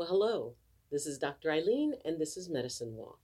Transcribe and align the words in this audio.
Well, 0.00 0.08
hello. 0.08 0.54
This 0.90 1.04
is 1.04 1.18
Dr. 1.18 1.50
Ayleen, 1.50 1.92
and 2.06 2.18
this 2.18 2.38
is 2.38 2.48
Medicine 2.48 2.96
Walk. 2.96 3.18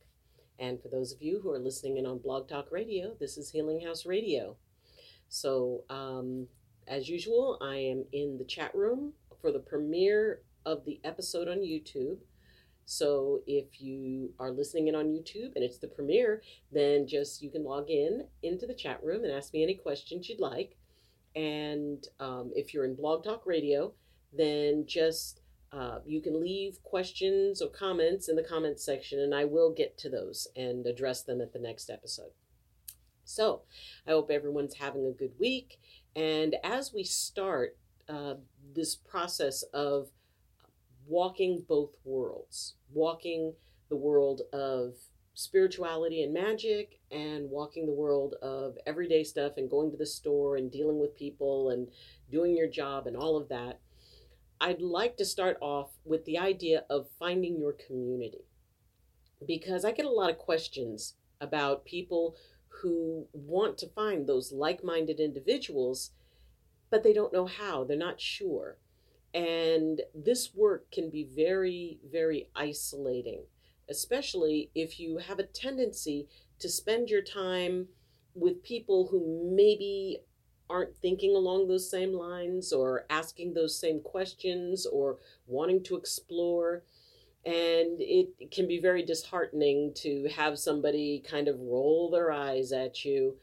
And 0.58 0.78
for 0.78 0.88
those 0.88 1.10
of 1.10 1.22
you 1.22 1.40
who 1.40 1.50
are 1.50 1.58
listening 1.58 1.96
in 1.96 2.04
on 2.04 2.18
Blog 2.18 2.50
Talk 2.50 2.70
Radio, 2.70 3.16
this 3.18 3.38
is 3.38 3.48
Healing 3.48 3.80
House 3.80 4.04
Radio. 4.04 4.58
So, 5.30 5.84
um, 5.88 6.48
as 6.86 7.08
usual, 7.08 7.56
I 7.62 7.76
am 7.76 8.04
in 8.12 8.36
the 8.36 8.44
chat 8.44 8.74
room 8.74 9.14
for 9.40 9.50
the 9.50 9.58
premiere 9.58 10.42
of 10.66 10.84
the 10.84 11.00
episode 11.02 11.48
on 11.48 11.60
YouTube. 11.60 12.18
So, 12.84 13.40
if 13.46 13.80
you 13.80 14.34
are 14.38 14.50
listening 14.50 14.88
in 14.88 14.94
on 14.94 15.06
YouTube 15.06 15.52
and 15.54 15.64
it's 15.64 15.78
the 15.78 15.88
premiere, 15.88 16.42
then 16.70 17.06
just 17.06 17.40
you 17.40 17.50
can 17.50 17.64
log 17.64 17.88
in 17.88 18.26
into 18.42 18.66
the 18.66 18.74
chat 18.74 19.02
room 19.02 19.24
and 19.24 19.32
ask 19.32 19.54
me 19.54 19.62
any 19.62 19.76
questions 19.76 20.28
you'd 20.28 20.40
like. 20.40 20.76
And 21.34 22.06
um, 22.20 22.52
if 22.54 22.74
you're 22.74 22.84
in 22.84 22.96
Blog 22.96 23.24
Talk 23.24 23.46
Radio, 23.46 23.94
then 24.30 24.84
just 24.86 25.40
uh, 25.72 25.98
you 26.06 26.20
can 26.20 26.40
leave 26.40 26.82
questions 26.82 27.60
or 27.60 27.68
comments 27.68 28.28
in 28.28 28.36
the 28.36 28.42
comments 28.42 28.84
section, 28.84 29.20
and 29.20 29.34
I 29.34 29.44
will 29.44 29.72
get 29.72 29.98
to 29.98 30.08
those 30.08 30.48
and 30.56 30.86
address 30.86 31.22
them 31.22 31.40
at 31.40 31.52
the 31.52 31.58
next 31.58 31.90
episode. 31.90 32.30
So, 33.24 33.62
I 34.06 34.12
hope 34.12 34.30
everyone's 34.30 34.76
having 34.76 35.06
a 35.06 35.10
good 35.10 35.32
week. 35.38 35.80
And 36.14 36.56
as 36.62 36.92
we 36.94 37.02
start 37.02 37.76
uh, 38.08 38.34
this 38.74 38.94
process 38.94 39.64
of 39.74 40.08
walking 41.06 41.64
both 41.68 41.90
worlds, 42.04 42.74
walking 42.92 43.54
the 43.88 43.96
world 43.96 44.42
of 44.52 44.94
spirituality 45.34 46.22
and 46.22 46.32
magic, 46.32 47.00
and 47.10 47.50
walking 47.50 47.86
the 47.86 47.92
world 47.92 48.34
of 48.40 48.78
everyday 48.86 49.24
stuff, 49.24 49.52
and 49.56 49.68
going 49.68 49.90
to 49.90 49.96
the 49.96 50.06
store 50.06 50.56
and 50.56 50.70
dealing 50.70 50.98
with 50.98 51.16
people 51.16 51.70
and 51.70 51.88
doing 52.30 52.56
your 52.56 52.68
job 52.68 53.06
and 53.06 53.16
all 53.16 53.36
of 53.36 53.48
that, 53.48 53.80
I'd 54.60 54.80
like 54.80 55.16
to 55.18 55.24
start 55.24 55.58
off 55.60 55.90
with 56.04 56.24
the 56.24 56.38
idea 56.38 56.84
of 56.88 57.08
finding 57.18 57.58
your 57.58 57.74
community. 57.74 58.44
Because 59.46 59.84
I 59.84 59.92
get 59.92 60.06
a 60.06 60.10
lot 60.10 60.30
of 60.30 60.38
questions 60.38 61.14
about 61.40 61.84
people 61.84 62.36
who 62.68 63.26
want 63.32 63.76
to 63.78 63.88
find 63.88 64.26
those 64.26 64.52
like 64.52 64.82
minded 64.82 65.20
individuals, 65.20 66.12
but 66.90 67.02
they 67.02 67.12
don't 67.12 67.32
know 67.32 67.46
how, 67.46 67.84
they're 67.84 67.96
not 67.96 68.20
sure. 68.20 68.78
And 69.34 70.00
this 70.14 70.54
work 70.54 70.90
can 70.90 71.10
be 71.10 71.24
very, 71.24 71.98
very 72.10 72.48
isolating, 72.56 73.44
especially 73.90 74.70
if 74.74 74.98
you 74.98 75.18
have 75.18 75.38
a 75.38 75.46
tendency 75.46 76.28
to 76.58 76.68
spend 76.70 77.10
your 77.10 77.22
time 77.22 77.88
with 78.34 78.62
people 78.62 79.08
who 79.10 79.52
maybe 79.54 80.22
aren't 80.68 80.96
thinking 80.96 81.34
along 81.34 81.68
those 81.68 81.90
same 81.90 82.12
lines 82.12 82.72
or 82.72 83.06
asking 83.10 83.54
those 83.54 83.78
same 83.78 84.00
questions 84.00 84.86
or 84.86 85.18
wanting 85.46 85.82
to 85.84 85.96
explore. 85.96 86.82
And 87.44 88.00
it 88.00 88.50
can 88.50 88.66
be 88.66 88.80
very 88.80 89.04
disheartening 89.04 89.92
to 89.96 90.28
have 90.34 90.58
somebody 90.58 91.22
kind 91.28 91.46
of 91.46 91.60
roll 91.60 92.10
their 92.10 92.32
eyes 92.32 92.72
at 92.72 93.04
you 93.04 93.36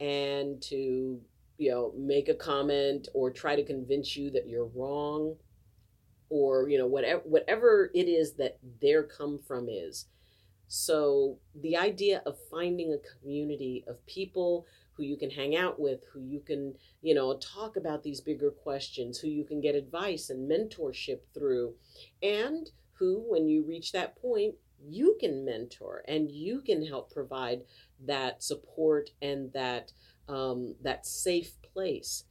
and 0.00 0.60
to, 0.62 1.20
you 1.58 1.70
know, 1.70 1.92
make 1.96 2.28
a 2.28 2.34
comment 2.34 3.08
or 3.14 3.30
try 3.30 3.54
to 3.54 3.64
convince 3.64 4.16
you 4.16 4.30
that 4.32 4.48
you're 4.48 4.70
wrong 4.74 5.36
or, 6.30 6.68
you 6.68 6.78
know, 6.78 6.86
whatever 6.86 7.22
whatever 7.24 7.90
it 7.94 8.08
is 8.08 8.34
that 8.34 8.58
their 8.80 9.04
come 9.04 9.38
from 9.38 9.68
is. 9.68 10.06
So 10.66 11.38
the 11.54 11.76
idea 11.76 12.22
of 12.26 12.36
finding 12.50 12.92
a 12.92 13.20
community 13.20 13.84
of 13.86 14.04
people 14.06 14.66
who 14.96 15.02
you 15.02 15.16
can 15.16 15.30
hang 15.30 15.56
out 15.56 15.80
with, 15.80 16.00
who 16.12 16.20
you 16.20 16.40
can, 16.40 16.74
you 17.02 17.14
know, 17.14 17.36
talk 17.38 17.76
about 17.76 18.02
these 18.02 18.20
bigger 18.20 18.50
questions, 18.50 19.18
who 19.18 19.28
you 19.28 19.44
can 19.44 19.60
get 19.60 19.74
advice 19.74 20.30
and 20.30 20.50
mentorship 20.50 21.20
through, 21.32 21.74
and 22.22 22.70
who, 22.98 23.24
when 23.28 23.48
you 23.48 23.64
reach 23.66 23.92
that 23.92 24.16
point, 24.16 24.54
you 24.86 25.16
can 25.18 25.44
mentor 25.44 26.04
and 26.06 26.30
you 26.30 26.60
can 26.60 26.84
help 26.84 27.10
provide 27.10 27.62
that 28.04 28.42
support 28.42 29.10
and 29.22 29.52
that 29.52 29.92
um, 30.28 30.74
that 30.82 31.06
safe 31.06 31.52
place, 31.62 32.24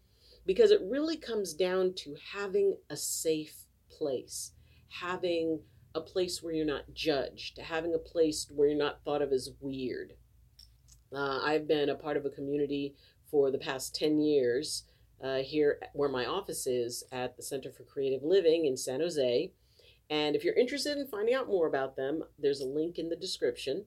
because 0.45 0.71
it 0.71 0.81
really 0.83 1.17
comes 1.17 1.53
down 1.53 1.93
to 1.95 2.15
having 2.33 2.75
a 2.89 2.97
safe 2.97 3.65
place, 3.91 4.53
having 5.01 5.59
a 5.95 6.01
place 6.01 6.41
where 6.41 6.53
you're 6.53 6.65
not 6.65 6.91
judged, 6.93 7.59
having 7.59 7.93
a 7.93 7.99
place 7.99 8.47
where 8.49 8.67
you're 8.67 8.77
not 8.77 9.03
thought 9.03 9.21
of 9.21 9.31
as 9.31 9.51
weird, 9.59 10.13
uh, 11.16 11.40
I've 11.44 11.68
been 11.68 11.90
a 11.90 11.96
part 11.96 12.18
of 12.18 12.25
a 12.25 12.29
community 12.29 12.96
for 13.29 13.51
the 13.51 13.57
past 13.57 13.96
10 13.96 14.19
years 14.19 14.84
uh, 15.24 15.38
here 15.38 15.79
where 15.94 16.09
my 16.09 16.25
office 16.25 16.68
is 16.68 17.03
at 17.12 17.38
the 17.38 17.44
Center 17.44 17.72
for 17.72 17.84
Creative 17.84 18.24
Living 18.24 18.66
in 18.66 18.78
San 18.78 19.00
Jose. 19.00 19.51
And 20.09 20.35
if 20.35 20.44
you're 20.44 20.53
interested 20.56 20.97
in 20.97 21.07
finding 21.07 21.34
out 21.34 21.47
more 21.47 21.68
about 21.68 21.96
them, 21.96 22.24
there's 22.38 22.62
a 22.62 22.68
link 22.68 23.00
in 23.00 23.09
the 23.09 23.16
description. 23.16 23.85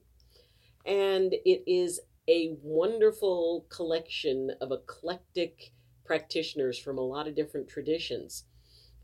And 0.85 1.33
it 1.45 1.63
is 1.67 1.99
a 2.27 2.57
wonderful 2.61 3.65
collection 3.69 4.51
of 4.59 4.71
eclectic 4.71 5.71
practitioners 6.05 6.79
from 6.79 6.97
a 6.97 7.01
lot 7.01 7.27
of 7.27 7.35
different 7.35 7.69
traditions. 7.69 8.45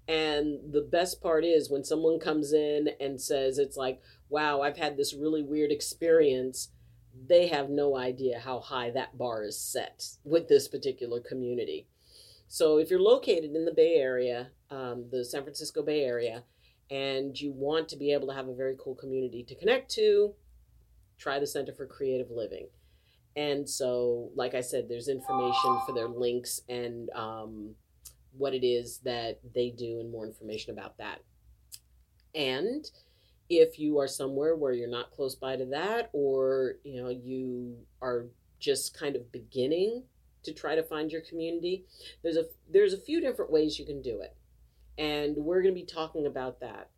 And 0.08 0.74
the 0.74 0.82
best 0.82 1.22
part 1.22 1.46
is 1.46 1.70
when 1.70 1.84
someone 1.84 2.20
comes 2.20 2.52
in 2.52 2.90
and 3.00 3.22
says, 3.22 3.58
it's 3.58 3.78
like, 3.78 4.02
wow, 4.28 4.62
I've 4.62 4.78
had 4.78 4.98
this 4.98 5.14
really 5.14 5.44
weird 5.44 5.72
experience 5.72 6.70
they 7.28 7.48
have 7.48 7.70
no 7.70 7.96
idea 7.96 8.40
how 8.40 8.60
high 8.60 8.92
that 8.92 9.18
bar 9.18 9.44
is 9.44 9.60
set 9.60 10.06
with 10.24 10.48
this 10.48 10.68
particular 10.68 11.20
community. 11.20 11.88
So 12.48 12.78
if 12.78 12.90
you're 12.90 13.00
located 13.00 13.56
in 13.56 13.66
the 13.66 13.74
Bay 13.74 13.96
Area, 13.96 14.50
um, 14.70 15.06
the 15.12 15.24
San 15.26 15.44
Francisco 15.44 15.82
Bay 15.84 16.04
Area, 16.04 16.44
and 16.92 17.40
you 17.40 17.52
want 17.52 17.90
to 17.90 17.98
be 17.98 18.12
able 18.14 18.28
to 18.28 18.34
have 18.34 18.48
a 18.48 18.54
very 18.54 18.76
cool 18.80 18.96
community 18.96 19.44
to 19.44 19.56
connect 19.56 19.90
to, 19.92 20.34
try 21.18 21.40
the 21.40 21.48
Center 21.48 21.74
for 21.74 21.86
Creative 21.86 22.30
Living. 22.30 22.68
And 23.36 23.68
so, 23.68 24.30
like 24.36 24.54
I 24.54 24.62
said, 24.62 24.88
there's 24.88 25.08
information 25.08 25.80
for 25.86 25.94
their 25.94 26.08
links 26.08 26.62
and 26.70 27.10
um, 27.16 27.76
what 28.38 28.54
it 28.54 28.66
is 28.66 29.00
that 29.00 29.40
they 29.56 29.72
do 29.72 30.00
and 30.00 30.12
more 30.12 30.26
information 30.26 30.72
about 30.72 30.98
that. 30.98 31.20
And 32.36 32.90
if 33.60 33.80
you 33.80 34.00
are 34.00 34.08
somewhere 34.08 34.56
where 34.56 34.74
you're 34.74 34.88
not 34.88 35.12
close 35.12 35.36
by 35.36 35.56
to 35.56 35.66
that 35.66 36.10
or 36.14 36.76
you 36.84 37.02
know 37.02 37.10
you 37.10 37.78
are 38.02 38.28
just 38.60 38.98
kind 38.98 39.16
of 39.16 39.32
beginning 39.32 40.04
to 40.44 40.54
try 40.54 40.76
to 40.76 40.84
find 40.84 41.12
your 41.12 41.22
community 41.22 41.86
there's 42.22 42.38
a 42.38 42.46
there's 42.70 42.94
a 42.94 42.98
few 42.98 43.22
different 43.22 43.52
ways 43.52 43.78
you 43.78 43.86
can 43.86 44.02
do 44.02 44.22
it. 44.22 44.36
And 44.98 45.36
we're 45.38 45.62
going 45.62 45.74
to 45.74 45.80
be 45.80 45.86
talking 45.86 46.28
about 46.28 46.60
that. 46.60 46.90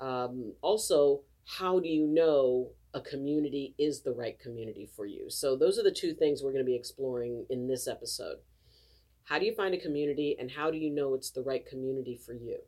Um, 0.00 0.54
also 0.60 1.22
how 1.46 1.78
do 1.78 1.88
you 1.88 2.06
know 2.06 2.70
a 2.94 3.00
community 3.00 3.74
is 3.78 4.00
the 4.00 4.12
right 4.12 4.38
community 4.38 4.88
for 4.96 5.06
you? 5.06 5.28
So 5.28 5.56
those 5.56 5.78
are 5.78 5.82
the 5.82 5.90
two 5.90 6.14
things 6.14 6.42
we're 6.42 6.52
going 6.52 6.64
to 6.64 6.70
be 6.70 6.76
exploring 6.76 7.46
in 7.50 7.68
this 7.68 7.86
episode. 7.86 8.38
How 9.24 9.38
do 9.38 9.46
you 9.46 9.54
find 9.54 9.74
a 9.74 9.78
community 9.78 10.36
and 10.38 10.50
how 10.50 10.70
do 10.70 10.78
you 10.78 10.90
know 10.90 11.14
it's 11.14 11.30
the 11.30 11.42
right 11.42 11.64
community 11.64 12.16
for 12.16 12.32
you 12.34 12.58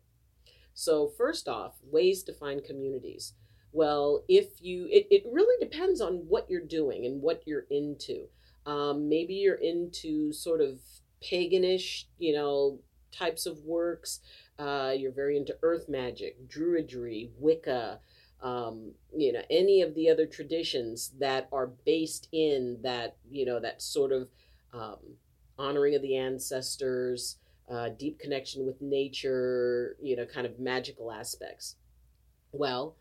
so, 0.79 1.09
first 1.09 1.49
off, 1.49 1.73
ways 1.91 2.23
to 2.25 2.35
find 2.35 2.63
communities. 2.63 3.33
Well, 3.73 4.25
if 4.29 4.61
you, 4.61 4.87
it, 4.91 5.07
it 5.11 5.23
really 5.33 5.57
depends 5.59 6.03
on 6.03 6.17
what 6.29 6.51
you're 6.51 6.61
doing 6.61 7.07
and 7.07 7.23
what 7.23 7.43
you're 7.47 7.65
into. 7.71 8.27
Um, 8.67 9.09
maybe 9.09 9.33
you're 9.37 9.55
into 9.55 10.35
sort 10.35 10.61
of 10.61 10.79
paganish, 11.25 12.05
you 12.19 12.35
know, 12.35 12.81
types 13.11 13.47
of 13.47 13.65
works. 13.65 14.21
Uh, 14.59 14.93
you're 14.95 15.13
very 15.13 15.39
into 15.39 15.57
earth 15.63 15.89
magic, 15.89 16.47
druidry, 16.47 17.31
Wicca, 17.39 17.99
um, 18.43 18.93
you 19.17 19.33
know, 19.33 19.43
any 19.49 19.81
of 19.81 19.95
the 19.95 20.11
other 20.11 20.27
traditions 20.27 21.13
that 21.19 21.49
are 21.53 21.69
based 21.87 22.29
in 22.33 22.81
that, 22.83 23.17
you 23.31 23.47
know, 23.47 23.61
that 23.61 23.81
sort 23.81 24.13
of 24.13 24.29
um, 24.75 24.99
honoring 25.59 25.95
of 25.95 26.03
the 26.03 26.17
ancestors, 26.17 27.37
uh, 27.69 27.89
deep 27.91 28.19
connection 28.19 28.67
with 28.67 28.81
nature, 28.81 29.97
you 30.01 30.17
know, 30.17 30.27
kind 30.27 30.47
of 30.47 30.59
magical 30.59 31.11
aspects. 31.11 31.77
Well, 32.53 32.97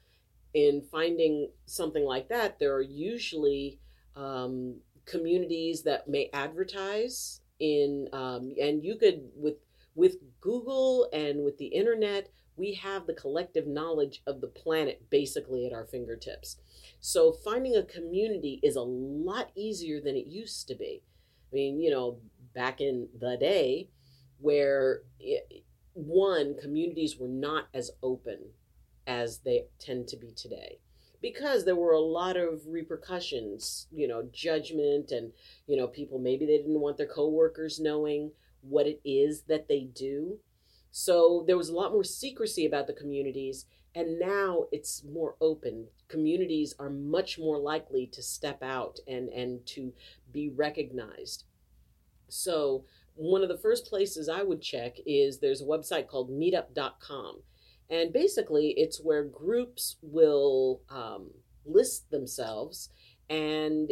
in 0.53 0.81
finding 0.91 1.49
something 1.65 2.03
like 2.03 2.29
that, 2.29 2.59
there 2.59 2.73
are 2.73 2.81
usually 2.81 3.79
um, 4.15 4.77
communities 5.05 5.83
that 5.83 6.07
may 6.07 6.29
advertise 6.33 7.41
in, 7.59 8.07
um, 8.13 8.53
and 8.59 8.83
you 8.83 8.95
could 8.95 9.21
with 9.35 9.55
with 9.95 10.17
Google 10.41 11.07
and 11.13 11.43
with 11.43 11.57
the 11.57 11.67
internet, 11.67 12.29
we 12.57 12.73
have 12.73 13.07
the 13.07 13.13
collective 13.13 13.65
knowledge 13.65 14.21
of 14.27 14.41
the 14.41 14.47
planet 14.47 15.09
basically 15.09 15.65
at 15.65 15.73
our 15.73 15.85
fingertips. 15.85 16.57
So 16.99 17.31
finding 17.31 17.75
a 17.75 17.83
community 17.83 18.59
is 18.61 18.75
a 18.75 18.81
lot 18.81 19.51
easier 19.55 20.01
than 20.01 20.15
it 20.15 20.27
used 20.27 20.67
to 20.67 20.75
be. 20.75 21.01
I 21.51 21.55
mean, 21.55 21.79
you 21.79 21.91
know, 21.91 22.19
back 22.53 22.81
in 22.81 23.07
the 23.17 23.37
day, 23.37 23.89
where 24.39 25.01
it, 25.19 25.63
one 25.93 26.55
communities 26.61 27.17
were 27.17 27.27
not 27.27 27.65
as 27.73 27.91
open 28.03 28.39
as 29.07 29.39
they 29.39 29.65
tend 29.79 30.07
to 30.07 30.17
be 30.17 30.31
today 30.31 30.79
because 31.21 31.63
there 31.65 31.75
were 31.75 31.93
a 31.93 31.99
lot 31.99 32.35
of 32.37 32.61
repercussions 32.67 33.87
you 33.91 34.07
know 34.07 34.27
judgment 34.33 35.11
and 35.11 35.31
you 35.67 35.77
know 35.77 35.87
people 35.87 36.19
maybe 36.19 36.45
they 36.45 36.57
didn't 36.57 36.79
want 36.79 36.97
their 36.97 37.07
coworkers 37.07 37.79
knowing 37.79 38.31
what 38.61 38.87
it 38.87 38.99
is 39.05 39.43
that 39.43 39.67
they 39.67 39.81
do 39.83 40.39
So 40.91 41.43
there 41.47 41.57
was 41.57 41.69
a 41.69 41.75
lot 41.75 41.91
more 41.91 42.05
secrecy 42.05 42.65
about 42.65 42.87
the 42.87 42.93
communities, 42.93 43.65
and 43.93 44.19
now 44.19 44.65
it's 44.71 45.03
more 45.03 45.35
open. 45.41 45.87
Communities 46.07 46.73
are 46.79 46.89
much 46.89 47.37
more 47.37 47.59
likely 47.59 48.07
to 48.07 48.21
step 48.23 48.63
out 48.63 48.99
and, 49.07 49.29
and 49.29 49.65
to 49.67 49.93
be 50.31 50.49
recognized. 50.49 51.45
So 52.29 52.85
one 53.15 53.41
of 53.41 53.49
the 53.49 53.57
first 53.57 53.85
places 53.85 54.29
I 54.29 54.43
would 54.43 54.61
check 54.61 54.97
is 55.05 55.39
there's 55.39 55.61
a 55.61 55.65
website 55.65 56.07
called 56.07 56.29
meetup.com. 56.29 57.41
And 57.89 58.11
basically, 58.11 58.73
it's 58.77 58.99
where 58.99 59.23
groups 59.23 59.97
will 60.01 60.81
um, 60.89 61.31
list 61.65 62.09
themselves 62.11 62.89
and 63.29 63.91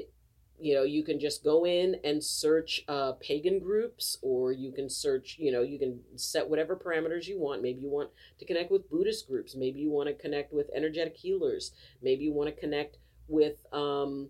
you 0.60 0.76
know 0.76 0.84
you 0.84 1.04
can 1.04 1.20
just 1.20 1.44
go 1.44 1.66
in 1.66 1.96
and 2.04 2.24
search 2.24 2.84
uh, 2.88 3.14
pagan 3.14 3.60
groups 3.60 4.18
or 4.22 4.52
you 4.52 4.72
can 4.72 4.88
search 4.88 5.38
you 5.40 5.52
know 5.52 5.64
you 5.64 5.80
can 5.80 6.00
set 6.16 6.48
whatever 6.48 6.76
parameters 6.76 7.28
you 7.28 7.40
want. 7.40 7.62
Maybe 7.62 7.82
you 7.82 7.90
want 7.90 8.10
to 8.40 8.46
connect 8.46 8.72
with 8.72 8.90
buddhist 8.90 9.28
groups. 9.28 9.56
Maybe 9.56 9.80
you 9.80 9.90
want 9.90 10.08
to 10.08 10.14
connect 10.14 10.54
with 10.54 10.70
energetic 10.76 11.18
healers. 11.18 11.72
Maybe 12.02 12.24
you 12.24 12.34
want 12.34 12.54
to 12.54 12.60
connect 12.60 12.98
with 13.28 13.66
um, 13.74 14.30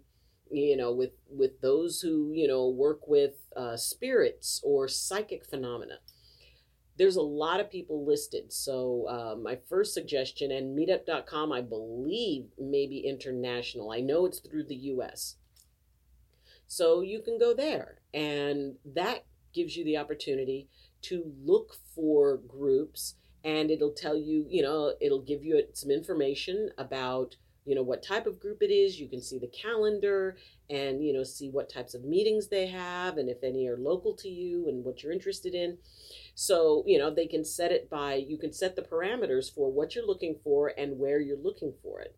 you 0.53 0.77
know 0.77 0.93
with 0.93 1.11
with 1.29 1.61
those 1.61 2.01
who 2.01 2.31
you 2.33 2.47
know 2.47 2.67
work 2.69 3.07
with 3.07 3.33
uh, 3.55 3.77
spirits 3.77 4.61
or 4.63 4.87
psychic 4.87 5.45
phenomena. 5.45 5.95
There's 6.95 7.15
a 7.15 7.21
lot 7.21 7.59
of 7.59 7.71
people 7.71 8.05
listed. 8.05 8.53
So 8.53 9.07
uh, 9.09 9.35
my 9.35 9.57
first 9.67 9.95
suggestion 9.95 10.51
and 10.51 10.77
meetup.com 10.77 11.51
i 11.51 11.59
believe 11.61 12.45
maybe 12.59 12.99
international. 12.99 13.91
I 13.91 13.99
know 13.99 14.25
it's 14.25 14.39
through 14.39 14.65
the 14.65 14.75
us 14.75 15.37
so 16.73 17.01
you 17.01 17.21
can 17.21 17.37
go 17.37 17.53
there 17.53 17.99
and 18.15 18.75
that 18.83 19.25
gives 19.53 19.77
you 19.77 19.85
the 19.85 19.97
opportunity 19.97 20.67
to 21.03 21.31
look 21.43 21.75
for 21.93 22.37
groups 22.37 23.13
and 23.43 23.69
it'll 23.69 23.93
tell 23.93 24.17
you 24.17 24.45
you 24.49 24.63
know 24.63 24.93
it'll 24.99 25.21
give 25.21 25.43
you 25.43 25.61
some 25.73 25.91
information 25.91 26.71
about 26.77 27.35
you 27.65 27.75
know 27.75 27.83
what 27.83 28.03
type 28.03 28.25
of 28.25 28.39
group 28.39 28.61
it 28.61 28.71
is. 28.71 28.99
You 28.99 29.07
can 29.07 29.21
see 29.21 29.39
the 29.39 29.47
calendar 29.47 30.37
and 30.69 31.03
you 31.03 31.13
know 31.13 31.23
see 31.23 31.49
what 31.49 31.69
types 31.69 31.93
of 31.93 32.03
meetings 32.03 32.47
they 32.47 32.67
have 32.67 33.17
and 33.17 33.29
if 33.29 33.43
any 33.43 33.67
are 33.67 33.77
local 33.77 34.13
to 34.17 34.29
you 34.29 34.67
and 34.67 34.83
what 34.83 35.01
you're 35.01 35.13
interested 35.13 35.53
in. 35.53 35.77
So 36.35 36.83
you 36.85 36.97
know 36.97 37.13
they 37.13 37.27
can 37.27 37.45
set 37.45 37.71
it 37.71 37.89
by 37.89 38.15
you 38.15 38.37
can 38.37 38.53
set 38.53 38.75
the 38.75 38.81
parameters 38.81 39.53
for 39.53 39.71
what 39.71 39.95
you're 39.95 40.05
looking 40.05 40.35
for 40.43 40.73
and 40.77 40.99
where 40.99 41.19
you're 41.19 41.37
looking 41.37 41.73
for 41.81 42.01
it. 42.01 42.15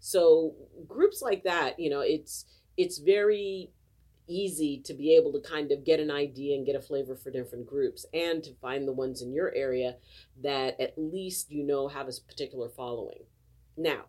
So 0.00 0.54
groups 0.86 1.22
like 1.22 1.44
that 1.44 1.78
you 1.78 1.90
know 1.90 2.00
it's 2.00 2.46
it's 2.76 2.98
very 2.98 3.70
easy 4.28 4.80
to 4.84 4.94
be 4.94 5.14
able 5.14 5.32
to 5.32 5.40
kind 5.40 5.72
of 5.72 5.84
get 5.84 6.00
an 6.00 6.10
idea 6.10 6.56
and 6.56 6.64
get 6.64 6.76
a 6.76 6.80
flavor 6.80 7.16
for 7.16 7.30
different 7.30 7.66
groups 7.66 8.06
and 8.14 8.42
to 8.44 8.54
find 8.62 8.86
the 8.86 8.92
ones 8.92 9.20
in 9.20 9.32
your 9.32 9.52
area 9.54 9.96
that 10.42 10.80
at 10.80 10.94
least 10.96 11.50
you 11.50 11.62
know 11.64 11.88
have 11.88 12.08
a 12.08 12.12
particular 12.26 12.68
following. 12.68 13.24
Now 13.76 14.04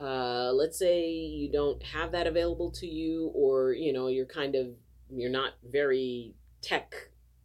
uh, 0.00 0.52
let's 0.52 0.78
say 0.78 1.10
you 1.10 1.50
don't 1.50 1.82
have 1.82 2.12
that 2.12 2.26
available 2.26 2.70
to 2.70 2.86
you 2.86 3.30
or 3.34 3.72
you 3.72 3.92
know 3.92 4.08
you're 4.08 4.26
kind 4.26 4.54
of 4.54 4.68
you're 5.10 5.30
not 5.30 5.54
very 5.70 6.34
tech 6.62 6.94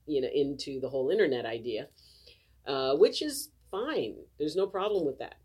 you 0.05 0.21
know 0.21 0.27
into 0.33 0.79
the 0.79 0.89
whole 0.89 1.09
internet 1.09 1.45
idea 1.45 1.87
uh, 2.65 2.95
which 2.95 3.21
is 3.21 3.49
fine. 3.71 4.15
There's 4.37 4.55
no 4.55 4.67
problem 4.67 5.05
with 5.05 5.19
that. 5.19 5.35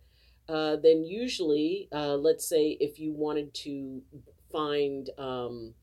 Uh, 0.48 0.76
then 0.76 1.04
usually 1.04 1.88
uh, 1.92 2.14
let's 2.14 2.48
say 2.48 2.76
if 2.80 2.98
you 2.98 3.12
wanted 3.12 3.52
to 3.52 4.02
find 4.50 5.10
um, 5.18 5.74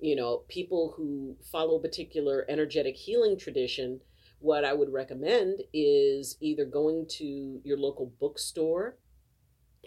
you 0.00 0.14
know 0.14 0.42
people 0.48 0.94
who 0.96 1.36
follow 1.50 1.76
a 1.76 1.80
particular 1.80 2.44
energetic 2.48 2.96
healing 2.96 3.38
tradition 3.38 4.00
what 4.40 4.64
i 4.64 4.72
would 4.72 4.92
recommend 4.92 5.60
is 5.72 6.36
either 6.40 6.64
going 6.64 7.06
to 7.08 7.60
your 7.64 7.78
local 7.78 8.12
bookstore 8.20 8.96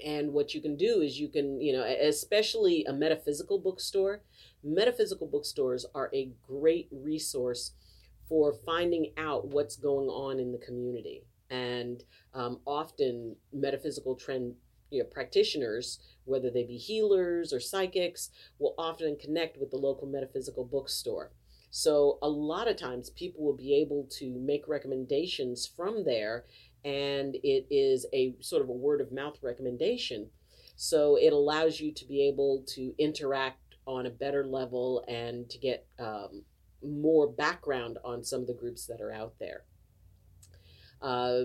and 0.06 0.34
what 0.34 0.54
you 0.54 0.62
can 0.62 0.76
do 0.76 1.02
is 1.02 1.20
you 1.20 1.28
can, 1.28 1.60
you 1.62 1.74
know, 1.74 1.84
especially 1.84 2.86
a 2.86 2.94
metaphysical 2.94 3.60
bookstore, 3.60 4.22
metaphysical 4.64 5.28
bookstores 5.28 5.86
are 5.94 6.10
a 6.14 6.32
great 6.48 6.88
resource 6.92 7.72
for 8.28 8.54
finding 8.66 9.14
out 9.18 9.48
what's 9.48 9.76
going 9.76 10.08
on 10.08 10.40
in 10.40 10.52
the 10.52 10.58
community. 10.58 11.24
And 11.50 12.04
um, 12.34 12.60
often 12.66 13.36
metaphysical 13.54 14.16
trend 14.16 14.56
you 14.90 15.00
know, 15.00 15.10
practitioners, 15.10 16.00
whether 16.26 16.50
they 16.50 16.64
be 16.64 16.78
healers 16.78 17.54
or 17.54 17.60
psychics, 17.60 18.30
will 18.60 18.76
often 18.78 19.18
connect 19.18 19.58
with 19.58 19.72
the 19.72 19.78
local 19.78 20.08
metaphysical 20.08 20.66
bookstore. 20.66 21.32
So 21.70 22.18
a 22.22 22.30
lot 22.30 22.68
of 22.68 22.78
times 22.78 23.10
people 23.10 23.44
will 23.44 23.56
be 23.56 23.76
able 23.76 24.08
to 24.12 24.40
make 24.40 24.68
recommendations 24.68 25.68
from 25.68 26.06
there 26.06 26.46
and 26.88 27.36
it 27.44 27.68
is 27.69 28.06
a 28.13 28.34
sort 28.39 28.62
of 28.62 28.69
a 28.69 28.74
word 28.74 29.01
of 29.01 29.12
mouth 29.12 29.38
recommendation. 29.44 30.30
So 30.78 31.18
it 31.18 31.34
allows 31.34 31.81
you 31.81 31.92
to 31.94 32.06
be 32.06 32.25
able 32.30 32.63
to 32.75 32.94
interact 32.98 33.75
on 33.86 34.06
a 34.06 34.10
better 34.10 34.45
level 34.45 35.04
and 35.10 35.50
to 35.50 35.57
get 35.57 35.86
um, 36.00 36.44
more 36.81 37.28
background 37.28 37.98
on 38.06 38.24
some 38.24 38.39
of 38.39 38.48
the 38.48 38.54
groups 38.54 38.86
that 38.86 39.01
are 39.01 39.12
out 39.12 39.34
there. 39.38 39.63
Uh, 41.01 41.42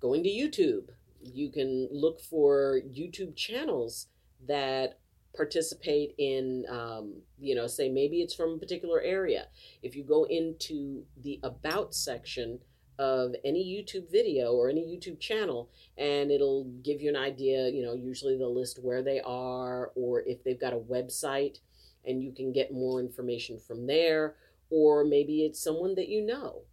going 0.00 0.22
to 0.22 0.28
YouTube, 0.28 0.90
you 1.20 1.50
can 1.50 1.88
look 1.90 2.20
for 2.20 2.80
YouTube 2.96 3.34
channels 3.34 4.06
that 4.46 5.00
participate 5.34 6.14
in 6.18 6.64
um, 6.68 7.22
you 7.38 7.54
know 7.54 7.66
say 7.68 7.88
maybe 7.88 8.20
it's 8.20 8.34
from 8.34 8.54
a 8.54 8.58
particular 8.58 9.00
area 9.00 9.46
if 9.80 9.94
you 9.94 10.02
go 10.02 10.24
into 10.24 11.04
the 11.22 11.38
about 11.44 11.94
section 11.94 12.58
of 13.00 13.34
any 13.46 13.64
YouTube 13.64 14.12
video 14.12 14.52
or 14.52 14.68
any 14.68 14.82
YouTube 14.82 15.18
channel, 15.18 15.70
and 15.96 16.30
it'll 16.30 16.64
give 16.84 17.00
you 17.00 17.08
an 17.08 17.16
idea. 17.16 17.70
You 17.70 17.82
know, 17.82 17.94
usually 17.94 18.36
they'll 18.36 18.54
list 18.54 18.78
where 18.78 19.02
they 19.02 19.22
are, 19.22 19.90
or 19.94 20.20
if 20.26 20.44
they've 20.44 20.60
got 20.60 20.74
a 20.74 20.78
website, 20.78 21.60
and 22.04 22.22
you 22.22 22.30
can 22.30 22.52
get 22.52 22.74
more 22.74 23.00
information 23.00 23.58
from 23.58 23.86
there, 23.86 24.34
or 24.68 25.02
maybe 25.02 25.46
it's 25.46 25.62
someone 25.62 25.94
that 25.94 26.10
you 26.10 26.20
know. 26.20 26.64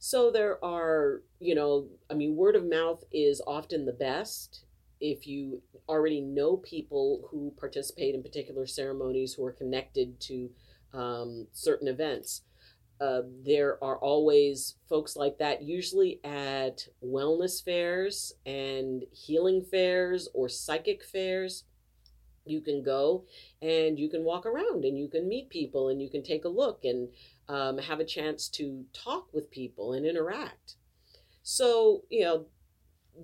So 0.00 0.32
there 0.32 0.62
are, 0.64 1.22
you 1.38 1.54
know, 1.54 1.86
I 2.10 2.14
mean, 2.14 2.34
word 2.34 2.56
of 2.56 2.64
mouth 2.64 3.04
is 3.12 3.40
often 3.46 3.86
the 3.86 3.92
best. 3.92 4.64
If 5.00 5.28
you 5.28 5.62
already 5.88 6.20
know 6.20 6.56
people 6.56 7.28
who 7.30 7.54
participate 7.56 8.16
in 8.16 8.22
particular 8.22 8.66
ceremonies 8.66 9.34
who 9.34 9.44
are 9.44 9.52
connected 9.52 10.18
to 10.22 10.50
um, 10.92 11.46
certain 11.52 11.86
events, 11.86 12.42
uh, 13.00 13.22
there 13.46 13.82
are 13.82 13.96
always 13.96 14.74
folks 14.88 15.16
like 15.16 15.38
that, 15.38 15.62
usually 15.62 16.20
at 16.22 16.86
wellness 17.02 17.64
fairs 17.64 18.34
and 18.44 19.04
healing 19.12 19.62
fairs 19.62 20.28
or 20.34 20.48
psychic 20.48 21.02
fairs. 21.02 21.64
You 22.44 22.60
can 22.60 22.82
go 22.82 23.24
and 23.62 23.98
you 23.98 24.08
can 24.10 24.24
walk 24.24 24.44
around 24.44 24.84
and 24.84 24.98
you 24.98 25.08
can 25.08 25.28
meet 25.28 25.48
people 25.48 25.88
and 25.88 26.02
you 26.02 26.10
can 26.10 26.22
take 26.22 26.44
a 26.44 26.48
look 26.48 26.84
and 26.84 27.08
um, 27.48 27.78
have 27.78 28.00
a 28.00 28.04
chance 28.04 28.48
to 28.50 28.84
talk 28.92 29.32
with 29.32 29.50
people 29.50 29.94
and 29.94 30.04
interact. 30.04 30.74
So, 31.42 32.02
you 32.10 32.24
know, 32.24 32.46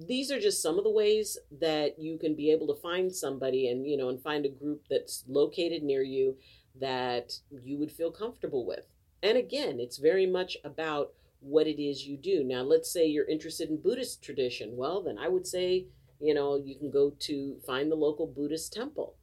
these 0.07 0.31
are 0.31 0.41
just 0.41 0.63
some 0.63 0.79
of 0.79 0.85
the 0.85 0.91
ways 0.91 1.39
that 1.61 1.99
you 1.99 2.19
can 2.19 2.35
be 2.35 2.51
able 2.51 2.67
to 2.69 2.81
find 2.81 3.15
somebody 3.15 3.69
and, 3.69 3.87
you 3.87 3.97
know, 3.97 4.09
and 4.09 4.23
find 4.23 4.47
a 4.47 4.51
group 4.51 4.85
that's 4.89 5.25
located 5.29 5.83
near 5.83 6.03
you 6.03 6.37
that 6.81 7.33
you 7.63 7.79
would 7.79 7.93
feel 7.93 8.11
comfortable 8.11 8.67
with. 8.67 8.87
And 9.27 9.37
again, 9.37 9.81
it's 9.81 9.97
very 9.99 10.25
much 10.25 10.57
about 10.63 11.13
what 11.41 11.67
it 11.67 11.83
is 11.83 12.07
you 12.07 12.17
do. 12.17 12.45
Now, 12.45 12.63
let's 12.63 12.93
say 12.93 13.07
you're 13.07 13.29
interested 13.29 13.69
in 13.69 13.83
Buddhist 13.83 14.23
tradition. 14.23 14.77
Well, 14.77 15.03
then 15.03 15.19
I 15.19 15.27
would 15.27 15.49
say, 15.49 15.87
you 16.21 16.33
know, 16.33 16.63
you 16.65 16.77
can 16.79 16.93
go 16.93 17.11
to 17.11 17.57
find 17.67 17.91
the 17.91 17.97
local 17.97 18.29
Buddhist 18.29 18.73
temple 18.73 19.17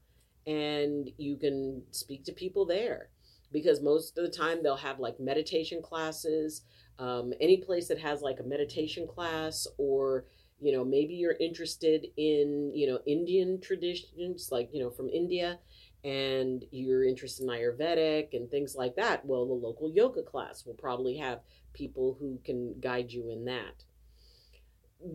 and 0.45 1.09
you 1.17 1.37
can 1.37 1.83
speak 1.91 2.25
to 2.25 2.33
people 2.33 2.65
there 2.65 3.11
because 3.53 3.81
most 3.81 4.17
of 4.17 4.25
the 4.25 4.37
time 4.37 4.61
they'll 4.61 4.75
have 4.75 4.99
like 4.99 5.21
meditation 5.21 5.81
classes. 5.81 6.63
Um, 6.99 7.31
any 7.39 7.55
place 7.55 7.87
that 7.87 7.99
has 7.99 8.21
like 8.21 8.41
a 8.41 8.43
meditation 8.43 9.07
class 9.07 9.65
or 9.77 10.25
you 10.59 10.71
know 10.71 10.85
maybe 10.85 11.13
you're 11.13 11.35
interested 11.39 12.07
in 12.15 12.71
you 12.73 12.87
know 12.87 12.99
indian 13.05 13.59
traditions 13.59 14.49
like 14.51 14.69
you 14.71 14.81
know 14.81 14.91
from 14.91 15.09
india 15.09 15.59
and 16.03 16.65
you're 16.71 17.05
interested 17.05 17.43
in 17.43 17.49
Ayurvedic 17.49 18.33
and 18.33 18.49
things 18.49 18.75
like 18.75 18.95
that, 18.95 19.25
well, 19.25 19.45
the 19.45 19.53
local 19.53 19.89
yoga 19.89 20.21
class 20.21 20.65
will 20.65 20.73
probably 20.73 21.17
have 21.17 21.39
people 21.73 22.17
who 22.19 22.39
can 22.43 22.75
guide 22.79 23.11
you 23.11 23.29
in 23.29 23.45
that. 23.45 23.83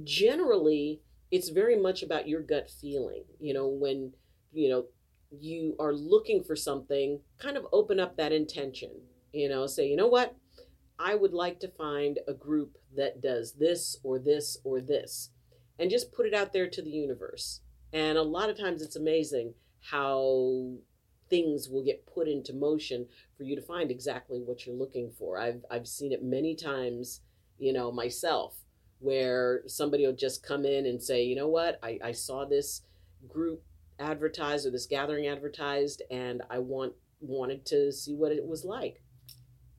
Generally, 0.05 1.01
it's 1.31 1.51
very 1.51 1.77
much 1.77 2.03
about 2.03 2.29
your 2.29 2.41
gut 2.41 2.71
feeling. 2.71 3.25
You 3.39 3.55
know, 3.55 3.69
when, 3.69 4.13
you 4.53 4.71
know, 4.71 4.87
you 5.31 5.77
are 5.79 5.93
looking 5.93 6.43
for 6.43 6.57
something, 6.57 7.21
kind 7.39 7.57
of 7.57 7.67
open 7.73 8.01
up 8.01 8.17
that 8.17 8.33
intention. 8.33 8.91
You 9.33 9.49
know, 9.51 9.67
say, 9.67 9.87
you 9.87 9.97
know 9.97 10.09
what? 10.09 10.37
I 10.99 11.15
would 11.15 11.35
like 11.35 11.61
to 11.61 11.69
find 11.69 12.19
a 12.27 12.33
group 12.33 12.79
that 12.97 13.21
does 13.21 13.53
this 13.53 13.99
or 14.03 14.19
this 14.19 14.57
or 14.65 14.81
this, 14.81 15.31
and 15.79 15.91
just 15.91 16.13
put 16.13 16.27
it 16.27 16.35
out 16.35 16.53
there 16.53 16.69
to 16.69 16.83
the 16.83 16.91
universe. 16.91 17.61
And 17.93 18.19
a 18.19 18.23
lot 18.23 18.51
of 18.51 18.59
times 18.59 18.83
it's 18.83 18.97
amazing 18.97 19.55
how 19.81 20.75
things 21.31 21.69
will 21.69 21.85
get 21.85 22.07
put 22.07 22.29
into 22.29 22.53
motion 22.53 23.07
for 23.37 23.43
you 23.43 23.55
to 23.55 23.63
find 23.63 23.91
exactly 23.91 24.41
what 24.41 24.67
you're 24.67 24.75
looking 24.75 25.11
for. 25.19 25.39
I've 25.39 25.65
I've 25.71 25.87
seen 25.87 26.13
it 26.13 26.23
many 26.23 26.55
times, 26.55 27.21
you 27.59 27.73
know, 27.73 27.93
myself, 27.93 28.57
where 28.99 29.63
somebody 29.67 30.07
will 30.07 30.15
just 30.15 30.43
come 30.43 30.65
in 30.65 30.87
and 30.87 31.03
say, 31.03 31.25
you 31.25 31.37
know 31.37 31.49
what, 31.49 31.79
I, 31.83 31.99
I 32.03 32.13
saw 32.13 32.45
this 32.45 32.83
group 33.29 33.63
advertised 33.99 34.67
or 34.67 34.71
this 34.71 34.87
gathering 34.87 35.27
advertised 35.27 36.03
and 36.11 36.43
I 36.51 36.59
want 36.59 36.93
wanted 37.21 37.67
to 37.67 37.93
see 37.93 38.15
what 38.15 38.33
it 38.33 38.47
was 38.47 38.65
like. 38.65 39.03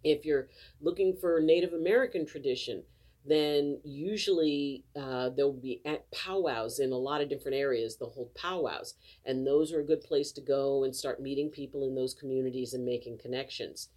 If 0.03 0.25
you're 0.25 0.49
looking 0.81 1.15
for 1.19 1.39
Native 1.41 1.73
American 1.73 2.25
tradition, 2.25 2.83
then 3.25 3.79
usually 3.83 4.85
uh, 4.95 5.29
there 5.29 5.45
will 5.45 5.53
be 5.53 5.81
at 5.85 6.09
powwows 6.11 6.79
in 6.79 6.91
a 6.91 6.97
lot 6.97 7.21
of 7.21 7.29
different 7.29 7.57
areas. 7.57 7.97
They'll 7.97 8.09
hold 8.09 8.33
powwows, 8.33 8.95
and 9.25 9.45
those 9.45 9.73
are 9.73 9.81
a 9.81 9.85
good 9.85 10.01
place 10.01 10.31
to 10.33 10.41
go 10.41 10.83
and 10.83 10.95
start 10.95 11.21
meeting 11.21 11.49
people 11.49 11.87
in 11.87 11.95
those 11.95 12.13
communities 12.13 12.73
and 12.73 12.85
making 12.85 13.17
connections. 13.17 13.89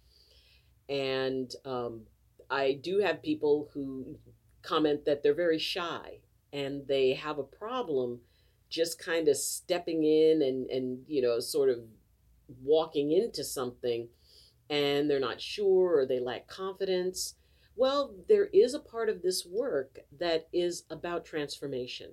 And 0.89 1.53
um, 1.65 2.01
I 2.49 2.73
do 2.73 2.99
have 2.99 3.23
people 3.23 3.69
who 3.73 4.17
comment 4.61 5.05
that 5.05 5.23
they're 5.23 5.33
very 5.33 5.59
shy 5.59 6.19
and 6.51 6.87
they 6.87 7.13
have 7.13 7.37
a 7.37 7.43
problem 7.43 8.19
just 8.69 8.97
kind 8.97 9.27
of 9.27 9.37
stepping 9.37 10.03
in 10.03 10.41
and, 10.41 10.69
and 10.69 10.99
you 11.07 11.21
know, 11.21 11.39
sort 11.39 11.69
of 11.69 11.79
walking 12.63 13.11
into 13.11 13.43
something 13.43 14.07
and 14.69 15.09
they're 15.09 15.19
not 15.19 15.41
sure 15.41 15.99
or 15.99 16.05
they 16.05 16.19
lack 16.19 16.47
confidence. 16.47 17.35
Well, 17.75 18.13
there 18.27 18.45
is 18.53 18.73
a 18.73 18.79
part 18.79 19.09
of 19.09 19.21
this 19.21 19.45
work 19.45 19.99
that 20.19 20.47
is 20.53 20.83
about 20.89 21.25
transformation 21.25 22.11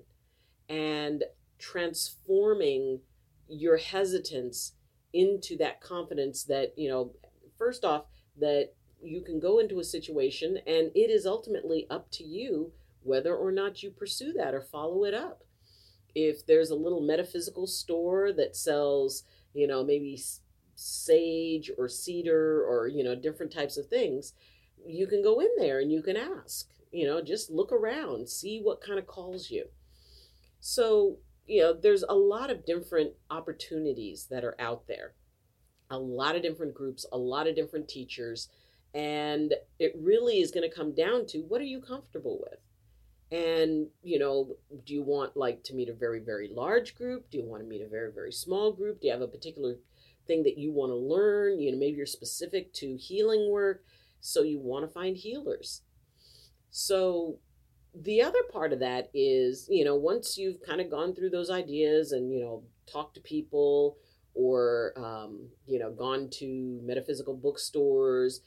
and 0.68 1.24
transforming 1.58 3.00
your 3.48 3.76
hesitance 3.76 4.72
into 5.12 5.56
that 5.58 5.80
confidence 5.80 6.44
that, 6.44 6.72
you 6.78 6.88
know, 6.88 7.12
first 7.58 7.84
off, 7.84 8.04
that 8.38 8.72
you 9.02 9.20
can 9.20 9.40
go 9.40 9.58
into 9.58 9.80
a 9.80 9.84
situation 9.84 10.58
and 10.66 10.90
it 10.94 11.10
is 11.10 11.26
ultimately 11.26 11.86
up 11.90 12.10
to 12.12 12.24
you 12.24 12.72
whether 13.02 13.34
or 13.34 13.50
not 13.50 13.82
you 13.82 13.90
pursue 13.90 14.32
that 14.34 14.54
or 14.54 14.60
follow 14.60 15.04
it 15.04 15.14
up. 15.14 15.44
If 16.14 16.46
there's 16.46 16.70
a 16.70 16.76
little 16.76 17.00
metaphysical 17.00 17.66
store 17.66 18.32
that 18.32 18.56
sells, 18.56 19.24
you 19.54 19.66
know, 19.66 19.84
maybe 19.84 20.20
sage 20.74 21.70
or 21.78 21.88
cedar 21.88 22.64
or, 22.64 22.88
you 22.88 23.04
know, 23.04 23.14
different 23.14 23.52
types 23.52 23.76
of 23.76 23.86
things, 23.86 24.34
you 24.86 25.06
can 25.06 25.22
go 25.22 25.40
in 25.40 25.48
there 25.58 25.80
and 25.80 25.92
you 25.92 26.02
can 26.02 26.16
ask, 26.16 26.68
you 26.90 27.06
know, 27.06 27.22
just 27.22 27.50
look 27.50 27.72
around, 27.72 28.28
see 28.28 28.60
what 28.60 28.80
kind 28.80 28.98
of 28.98 29.06
calls 29.06 29.50
you. 29.50 29.66
So, 30.60 31.18
you 31.46 31.62
know, 31.62 31.72
there's 31.72 32.04
a 32.08 32.14
lot 32.14 32.50
of 32.50 32.66
different 32.66 33.12
opportunities 33.30 34.26
that 34.30 34.44
are 34.44 34.56
out 34.60 34.86
there, 34.86 35.14
a 35.90 35.98
lot 35.98 36.36
of 36.36 36.42
different 36.42 36.74
groups, 36.74 37.06
a 37.12 37.18
lot 37.18 37.46
of 37.46 37.56
different 37.56 37.88
teachers 37.88 38.48
and 38.94 39.54
it 39.78 39.94
really 39.98 40.40
is 40.40 40.50
going 40.50 40.68
to 40.68 40.74
come 40.74 40.94
down 40.94 41.26
to 41.26 41.38
what 41.40 41.60
are 41.60 41.64
you 41.64 41.80
comfortable 41.80 42.40
with? 42.40 42.58
And, 43.32 43.86
you 44.02 44.18
know, 44.18 44.56
do 44.84 44.92
you 44.92 45.02
want 45.02 45.36
like 45.36 45.62
to 45.64 45.74
meet 45.74 45.88
a 45.88 45.94
very, 45.94 46.18
very 46.18 46.50
large 46.52 46.96
group? 46.96 47.30
Do 47.30 47.38
you 47.38 47.44
want 47.44 47.62
to 47.62 47.68
meet 47.68 47.82
a 47.82 47.88
very, 47.88 48.10
very 48.12 48.32
small 48.32 48.72
group? 48.72 49.00
Do 49.00 49.06
you 49.06 49.12
have 49.12 49.22
a 49.22 49.28
particular 49.28 49.76
thing 50.26 50.42
that 50.42 50.58
you 50.58 50.72
want 50.72 50.90
to 50.90 50.96
learn? 50.96 51.60
You 51.60 51.70
know, 51.70 51.78
maybe 51.78 51.96
you're 51.96 52.06
specific 52.06 52.72
to 52.74 52.96
healing 52.96 53.48
work, 53.50 53.84
so 54.20 54.42
you 54.42 54.58
want 54.58 54.86
to 54.86 54.92
find 54.92 55.16
healers. 55.16 55.82
So 56.70 57.38
the 57.94 58.22
other 58.22 58.42
part 58.52 58.72
of 58.72 58.80
that 58.80 59.10
is, 59.12 59.66
you 59.68 59.84
know, 59.84 59.96
once 59.96 60.38
you've 60.38 60.62
kind 60.62 60.80
of 60.80 60.90
gone 60.90 61.14
through 61.14 61.30
those 61.30 61.50
ideas 61.50 62.12
and, 62.12 62.32
you 62.32 62.40
know, 62.40 62.62
talked 62.90 63.14
to 63.14 63.20
people 63.20 63.96
or, 64.34 64.92
um, 64.96 65.48
you 65.66 65.78
know, 65.78 65.90
gone 65.90 66.28
to 66.30 66.80
metaphysical 66.84 67.34
bookstores, 67.34 68.40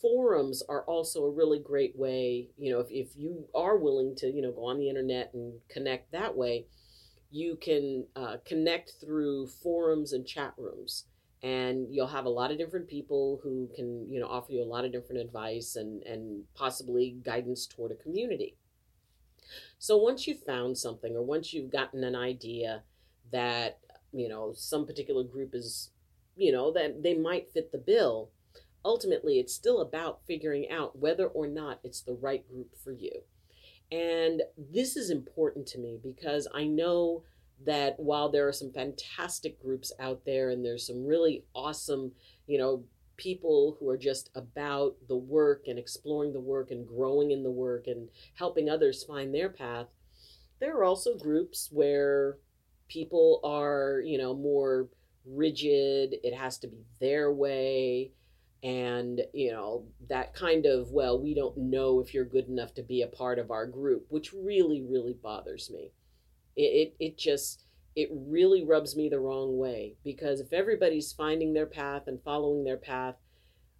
forums 0.00 0.62
are 0.68 0.82
also 0.84 1.24
a 1.24 1.30
really 1.30 1.58
great 1.58 1.96
way 1.96 2.48
you 2.56 2.72
know 2.72 2.80
if, 2.80 2.90
if 2.90 3.16
you 3.16 3.46
are 3.54 3.76
willing 3.76 4.14
to 4.16 4.30
you 4.30 4.40
know 4.40 4.52
go 4.52 4.64
on 4.64 4.78
the 4.78 4.88
internet 4.88 5.30
and 5.34 5.52
connect 5.68 6.10
that 6.12 6.36
way 6.36 6.64
you 7.30 7.56
can 7.56 8.04
uh, 8.16 8.36
connect 8.44 8.92
through 9.00 9.46
forums 9.46 10.12
and 10.12 10.26
chat 10.26 10.52
rooms 10.56 11.04
and 11.42 11.86
you'll 11.90 12.06
have 12.06 12.26
a 12.26 12.30
lot 12.30 12.50
of 12.50 12.58
different 12.58 12.86
people 12.86 13.40
who 13.42 13.68
can 13.74 14.06
you 14.10 14.20
know 14.20 14.26
offer 14.26 14.52
you 14.52 14.62
a 14.62 14.64
lot 14.64 14.84
of 14.84 14.92
different 14.92 15.20
advice 15.20 15.76
and 15.76 16.02
and 16.02 16.44
possibly 16.54 17.16
guidance 17.22 17.66
toward 17.66 17.90
a 17.90 18.02
community 18.02 18.56
so 19.78 19.96
once 19.96 20.26
you've 20.26 20.42
found 20.44 20.76
something 20.76 21.16
or 21.16 21.22
once 21.22 21.52
you've 21.52 21.72
gotten 21.72 22.04
an 22.04 22.14
idea 22.14 22.82
that 23.32 23.78
you 24.12 24.28
know 24.28 24.52
some 24.54 24.86
particular 24.86 25.24
group 25.24 25.54
is 25.54 25.90
you 26.36 26.52
know 26.52 26.72
that 26.72 27.02
they 27.02 27.14
might 27.14 27.50
fit 27.52 27.72
the 27.72 27.78
bill 27.78 28.30
ultimately 28.84 29.38
it's 29.38 29.54
still 29.54 29.80
about 29.80 30.20
figuring 30.26 30.70
out 30.70 30.98
whether 30.98 31.26
or 31.26 31.46
not 31.46 31.80
it's 31.84 32.00
the 32.00 32.14
right 32.14 32.46
group 32.48 32.76
for 32.82 32.92
you. 32.92 33.22
And 33.92 34.42
this 34.56 34.96
is 34.96 35.10
important 35.10 35.66
to 35.68 35.78
me 35.78 35.98
because 36.02 36.46
I 36.54 36.64
know 36.64 37.24
that 37.66 37.98
while 37.98 38.30
there 38.30 38.48
are 38.48 38.52
some 38.52 38.72
fantastic 38.72 39.60
groups 39.60 39.92
out 40.00 40.24
there 40.24 40.50
and 40.50 40.64
there's 40.64 40.86
some 40.86 41.04
really 41.04 41.44
awesome, 41.54 42.12
you 42.46 42.58
know, 42.58 42.84
people 43.16 43.76
who 43.78 43.88
are 43.88 43.98
just 43.98 44.30
about 44.34 44.96
the 45.08 45.16
work 45.16 45.64
and 45.66 45.78
exploring 45.78 46.32
the 46.32 46.40
work 46.40 46.70
and 46.70 46.86
growing 46.86 47.30
in 47.30 47.42
the 47.42 47.50
work 47.50 47.86
and 47.86 48.08
helping 48.34 48.68
others 48.70 49.04
find 49.04 49.34
their 49.34 49.50
path, 49.50 49.86
there 50.58 50.76
are 50.76 50.84
also 50.84 51.16
groups 51.16 51.68
where 51.70 52.38
people 52.88 53.40
are, 53.44 54.00
you 54.04 54.16
know, 54.16 54.34
more 54.34 54.88
rigid. 55.26 56.16
It 56.24 56.34
has 56.34 56.58
to 56.58 56.68
be 56.68 56.84
their 56.98 57.32
way 57.32 58.12
and 58.62 59.22
you 59.32 59.50
know 59.50 59.84
that 60.08 60.34
kind 60.34 60.66
of 60.66 60.90
well 60.90 61.18
we 61.18 61.34
don't 61.34 61.56
know 61.56 61.98
if 62.00 62.12
you're 62.12 62.24
good 62.24 62.48
enough 62.48 62.74
to 62.74 62.82
be 62.82 63.02
a 63.02 63.06
part 63.06 63.38
of 63.38 63.50
our 63.50 63.66
group 63.66 64.04
which 64.10 64.32
really 64.32 64.82
really 64.82 65.14
bothers 65.14 65.70
me 65.70 65.90
it, 66.56 66.62
it, 66.62 66.94
it 66.98 67.18
just 67.18 67.64
it 67.96 68.08
really 68.12 68.64
rubs 68.64 68.96
me 68.96 69.08
the 69.08 69.18
wrong 69.18 69.58
way 69.58 69.96
because 70.04 70.40
if 70.40 70.52
everybody's 70.52 71.12
finding 71.12 71.52
their 71.52 71.66
path 71.66 72.02
and 72.06 72.22
following 72.22 72.64
their 72.64 72.76
path 72.76 73.16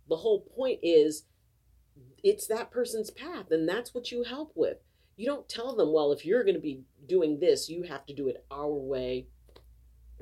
the 0.09 0.17
whole 0.17 0.41
point 0.41 0.81
is 0.83 1.25
it's 2.23 2.47
that 2.47 2.71
person's 2.71 3.11
path 3.11 3.51
and 3.51 3.69
that's 3.69 3.95
what 3.95 4.11
you 4.11 4.25
help 4.25 4.53
with. 4.55 4.79
You 5.17 5.27
don't 5.27 5.49
tell 5.49 5.77
them 5.77 5.93
well 5.93 6.13
if 6.13 6.25
you're 6.25 6.45
going 6.45 6.55
to 6.55 6.61
be 6.61 6.83
doing 7.09 7.39
this 7.39 7.69
you 7.69 7.85
have 7.85 8.07
to 8.07 8.15
do 8.15 8.29
it 8.29 8.45
our 8.51 8.73
way. 8.73 9.27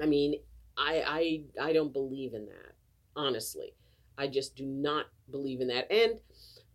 I 0.00 0.07
mean 0.07 0.40
i 0.76 1.43
i 1.61 1.69
i 1.69 1.73
don't 1.73 1.93
believe 1.93 2.35
in 2.35 2.47
that 2.47 2.75
honestly. 3.17 3.75
I 4.17 4.26
just 4.26 4.57
do 4.57 4.67
not 4.67 5.07
believe 5.31 5.61
in 5.61 5.69
that. 5.69 5.90
And 5.90 6.19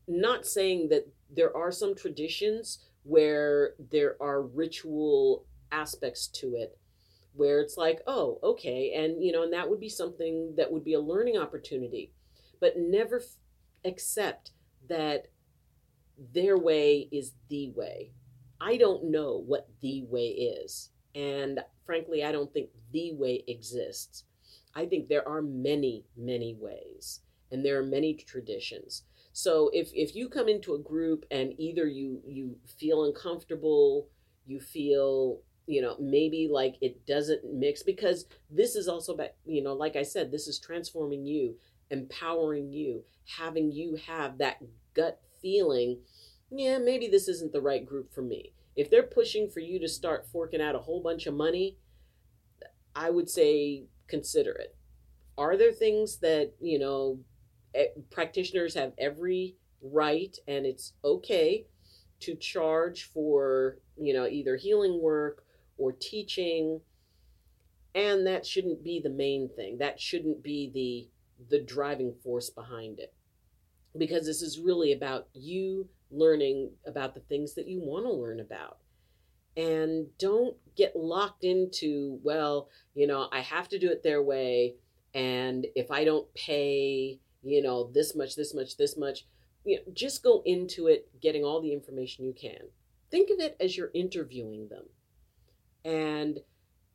not 0.08 0.46
saying 0.46 0.90
that 0.90 1.08
there 1.30 1.56
are 1.56 1.72
some 1.72 1.96
traditions 1.96 2.86
where 3.04 3.74
there 3.92 4.16
are 4.22 4.42
ritual 4.42 5.46
aspects 5.74 6.28
to 6.28 6.56
it 6.56 6.78
where 7.34 7.60
it's 7.60 7.78
like, 7.78 8.02
oh, 8.06 8.40
okay. 8.44 8.94
And, 8.96 9.24
you 9.24 9.32
know, 9.32 9.44
and 9.44 9.54
that 9.54 9.70
would 9.70 9.80
be 9.80 9.90
something 9.90 10.54
that 10.56 10.72
would 10.72 10.84
be 10.84 10.94
a 10.94 11.00
learning 11.00 11.38
opportunity. 11.38 12.12
But 12.62 12.78
never 12.78 13.20
f- 13.20 13.26
accept 13.84 14.52
that 14.88 15.28
their 16.34 16.58
way 16.58 17.10
is 17.12 17.34
the 17.50 17.72
way. 17.72 18.12
I 18.62 18.78
don't 18.78 19.12
know 19.12 19.44
what 19.46 19.68
the 19.82 20.04
way 20.04 20.28
is. 20.28 20.92
And 21.16 21.60
frankly, 21.86 22.24
I 22.24 22.32
don't 22.32 22.54
think 22.54 22.70
the 22.92 23.14
way 23.14 23.44
exists. 23.48 24.26
I 24.76 24.86
think 24.86 25.08
there 25.08 25.28
are 25.28 25.42
many, 25.42 26.06
many 26.16 26.56
ways 26.60 27.22
and 27.54 27.64
there 27.64 27.80
are 27.80 27.86
many 27.86 28.16
traditions 28.16 29.04
so 29.32 29.70
if 29.74 29.90
if 29.94 30.16
you 30.16 30.28
come 30.28 30.50
into 30.50 30.74
a 30.74 30.80
group 30.80 31.26
and 31.32 31.54
either 31.58 31.88
you 31.88 32.22
you 32.28 32.58
feel 32.80 33.06
uncomfortable 33.06 34.10
you 34.46 34.60
feel 34.60 35.40
you 35.66 35.82
know 35.82 35.96
maybe 36.00 36.50
like 36.52 36.76
it 36.82 37.06
doesn't 37.06 37.42
mix 37.54 37.84
because 37.84 38.26
this 38.50 38.76
is 38.76 38.88
also 38.88 39.14
about 39.14 39.30
you 39.46 39.64
know 39.64 39.74
like 39.74 39.96
i 39.96 40.04
said 40.04 40.32
this 40.32 40.48
is 40.48 40.60
transforming 40.60 41.26
you 41.26 41.56
empowering 41.90 42.72
you 42.72 43.04
having 43.38 43.72
you 43.72 43.98
have 44.08 44.38
that 44.38 44.58
gut 44.94 45.22
feeling 45.42 46.00
yeah 46.50 46.78
maybe 46.78 47.08
this 47.08 47.28
isn't 47.28 47.54
the 47.54 47.62
right 47.62 47.86
group 47.86 48.14
for 48.14 48.22
me. 48.22 48.54
If 48.76 48.90
they're 48.90 49.04
pushing 49.04 49.50
for 49.50 49.60
you 49.60 49.80
to 49.80 49.88
start 49.88 50.28
forking 50.32 50.62
out 50.62 50.76
a 50.76 50.80
whole 50.80 51.02
bunch 51.02 51.28
of 51.28 51.34
money 51.34 51.78
i 52.96 53.10
would 53.10 53.30
say 53.30 53.86
consider 54.08 54.52
it. 54.52 54.76
Are 55.38 55.58
there 55.58 55.72
things 55.72 56.18
that 56.18 56.54
you 56.60 56.80
know 56.80 57.20
eh, 57.76 57.88
practitioners 58.12 58.76
have 58.76 58.94
every 58.98 59.56
right 59.82 60.36
and 60.48 60.66
it's 60.66 60.94
okay 61.04 61.66
to 62.22 62.36
charge 62.36 63.04
for 63.14 63.78
you 63.98 64.14
know 64.14 64.26
either 64.28 64.56
healing 64.56 65.02
work 65.02 65.43
or 65.78 65.92
teaching 65.92 66.82
and 67.96 68.26
that 68.26 68.46
shouldn't 68.46 68.84
be 68.84 69.00
the 69.00 69.10
main 69.10 69.50
thing 69.56 69.78
that 69.78 70.00
shouldn't 70.00 70.44
be 70.44 70.72
the 70.74 71.08
the 71.50 71.64
driving 71.64 72.14
force 72.24 72.50
behind 72.50 73.00
it 73.00 73.14
because 73.98 74.26
this 74.26 74.42
is 74.42 74.60
really 74.60 74.92
about 74.92 75.28
you 75.34 75.88
learning 76.12 76.72
about 76.86 77.14
the 77.14 77.20
things 77.22 77.54
that 77.54 77.68
you 77.68 77.80
want 77.80 78.06
to 78.06 78.12
learn 78.12 78.40
about 78.40 78.78
and 79.56 80.08
don't 80.18 80.56
get 80.76 80.96
locked 80.96 81.44
into 81.44 82.20
well 82.24 82.70
you 82.96 83.06
know 83.06 83.28
i 83.32 83.40
have 83.40 83.68
to 83.68 83.78
do 83.78 83.90
it 83.90 84.02
their 84.04 84.22
way 84.22 84.74
and 85.14 85.68
if 85.76 85.92
i 85.92 86.04
don't 86.04 86.32
pay 86.34 87.20
you 87.44 87.62
know, 87.62 87.92
this 87.94 88.16
much, 88.16 88.36
this 88.36 88.54
much, 88.54 88.78
this 88.78 88.98
much. 88.98 89.26
you 89.66 89.78
know, 89.78 89.82
just 89.94 90.24
go 90.24 90.42
into 90.46 90.88
it 90.88 91.08
getting 91.22 91.44
all 91.44 91.62
the 91.62 91.74
information 91.74 92.26
you 92.26 92.34
can. 92.34 92.70
Think 93.12 93.30
of 93.30 93.40
it 93.40 93.56
as 93.60 93.78
you're 93.78 93.92
interviewing 93.94 94.70
them. 94.70 94.86
And 95.86 96.40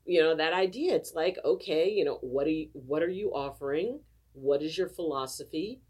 you 0.05 0.23
know, 0.23 0.35
that 0.35 0.55
idea, 0.55 0.95
it's 0.95 1.13
like, 1.15 1.37
okay, 1.45 1.91
you 1.91 2.05
know, 2.05 2.19
what 2.23 2.47
are 2.47 2.51
you 2.51 2.69
what 2.73 3.03
are 3.03 3.11
you 3.11 3.31
offering? 3.35 4.01
What 4.33 4.63
is 4.63 4.77
your 4.77 4.89
philosophy? 4.89 5.81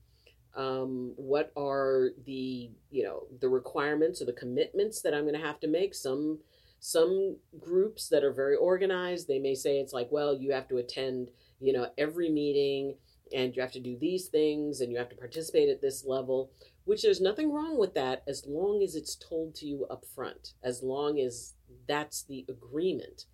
Um, 0.56 1.12
what 1.16 1.52
are 1.56 2.10
the 2.26 2.70
you 2.90 3.04
know 3.04 3.28
the 3.40 3.48
requirements 3.48 4.20
or 4.20 4.24
the 4.24 4.32
commitments 4.32 5.02
that 5.02 5.14
I'm 5.14 5.22
going 5.22 5.40
to 5.40 5.46
have 5.46 5.60
to 5.60 5.68
make? 5.68 5.94
Some 5.94 6.40
some 6.80 7.36
groups 7.60 8.08
that 8.08 8.24
are 8.24 8.32
very 8.32 8.56
organized, 8.56 9.28
they 9.28 9.38
may 9.38 9.54
say 9.54 9.78
it's 9.78 9.92
like, 9.92 10.08
well, 10.10 10.34
you 10.34 10.52
have 10.52 10.68
to 10.68 10.78
attend, 10.78 11.30
you 11.60 11.72
know, 11.72 11.88
every 11.98 12.30
meeting 12.30 12.94
and 13.34 13.54
you 13.54 13.62
have 13.62 13.72
to 13.72 13.80
do 13.80 13.96
these 13.98 14.28
things 14.28 14.80
and 14.80 14.90
you 14.92 14.98
have 14.98 15.08
to 15.10 15.16
participate 15.16 15.68
at 15.68 15.80
this 15.80 16.04
level, 16.04 16.50
which 16.84 17.02
there's 17.02 17.20
nothing 17.20 17.52
wrong 17.52 17.78
with 17.78 17.94
that 17.94 18.22
as 18.26 18.44
long 18.46 18.82
as 18.82 18.94
it's 18.94 19.16
told 19.16 19.54
to 19.56 19.66
you 19.66 19.86
up 19.86 20.04
front, 20.14 20.54
as 20.62 20.82
long 20.82 21.18
as 21.18 21.54
that's 21.86 22.22
the 22.22 22.44
agreement. 22.48 23.24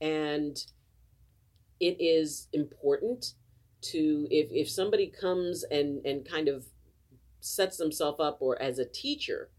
And 0.00 0.56
it 1.80 1.96
is 2.00 2.48
important 2.52 3.34
to 3.82 4.28
if 4.30 4.48
if 4.52 4.70
somebody 4.70 5.08
comes 5.08 5.64
and 5.64 6.04
and 6.06 6.28
kind 6.28 6.48
of 6.48 6.66
sets 7.40 7.76
themselves 7.76 8.20
up 8.20 8.38
or 8.40 8.60
as 8.62 8.78
a 8.78 8.84
teacher 8.84 9.50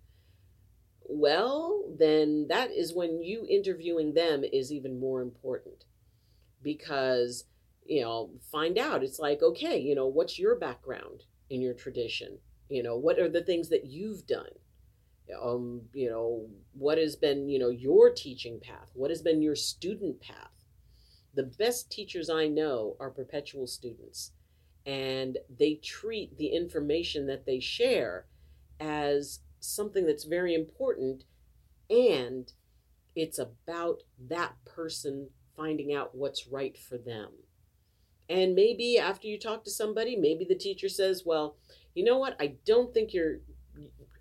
well 1.01 1.83
then 1.99 2.47
that 2.47 2.71
is 2.71 2.93
when 2.93 3.21
you 3.21 3.45
interviewing 3.49 4.13
them 4.13 4.43
is 4.53 4.71
even 4.71 4.97
more 4.97 5.21
important 5.21 5.83
because 6.61 7.43
you 7.85 8.01
know 8.01 8.31
find 8.51 8.77
out. 8.77 9.03
It's 9.03 9.19
like 9.19 9.41
okay 9.41 9.77
you 9.79 9.95
know 9.95 10.07
what's 10.07 10.39
your 10.39 10.55
background 10.55 11.23
in 11.49 11.61
your 11.61 11.73
tradition? 11.73 12.37
You 12.69 12.83
know 12.83 12.97
what 12.97 13.19
are 13.19 13.29
the 13.29 13.43
things 13.43 13.69
that 13.69 13.85
you've 13.85 14.25
done? 14.27 14.51
Um 15.41 15.83
you 15.93 16.09
know 16.09 16.47
what 16.73 16.97
has 16.97 17.15
been 17.15 17.49
you 17.49 17.59
know 17.59 17.69
your 17.69 18.11
teaching 18.11 18.59
path? 18.59 18.89
What 18.93 19.09
has 19.09 19.21
been 19.21 19.41
your 19.41 19.55
student 19.55 20.21
path? 20.21 20.51
The 21.33 21.43
best 21.43 21.91
teachers 21.91 22.29
I 22.29 22.47
know 22.47 22.95
are 22.99 23.09
perpetual 23.09 23.65
students, 23.65 24.31
and 24.85 25.37
they 25.49 25.75
treat 25.75 26.37
the 26.37 26.47
information 26.47 27.25
that 27.27 27.45
they 27.45 27.59
share 27.59 28.27
as 28.79 29.39
something 29.59 30.05
that's 30.05 30.25
very 30.25 30.53
important, 30.53 31.23
and 31.89 32.51
it's 33.15 33.39
about 33.39 34.03
that 34.29 34.53
person 34.65 35.29
finding 35.55 35.93
out 35.93 36.15
what's 36.15 36.47
right 36.47 36.77
for 36.77 36.97
them. 36.97 37.29
And 38.29 38.55
maybe 38.55 38.97
after 38.97 39.27
you 39.27 39.39
talk 39.39 39.63
to 39.65 39.71
somebody, 39.71 40.15
maybe 40.15 40.45
the 40.45 40.55
teacher 40.55 40.89
says, 40.89 41.23
Well, 41.25 41.57
you 41.93 42.03
know 42.03 42.17
what? 42.17 42.35
I 42.39 42.55
don't 42.65 42.93
think 42.93 43.13
your 43.13 43.39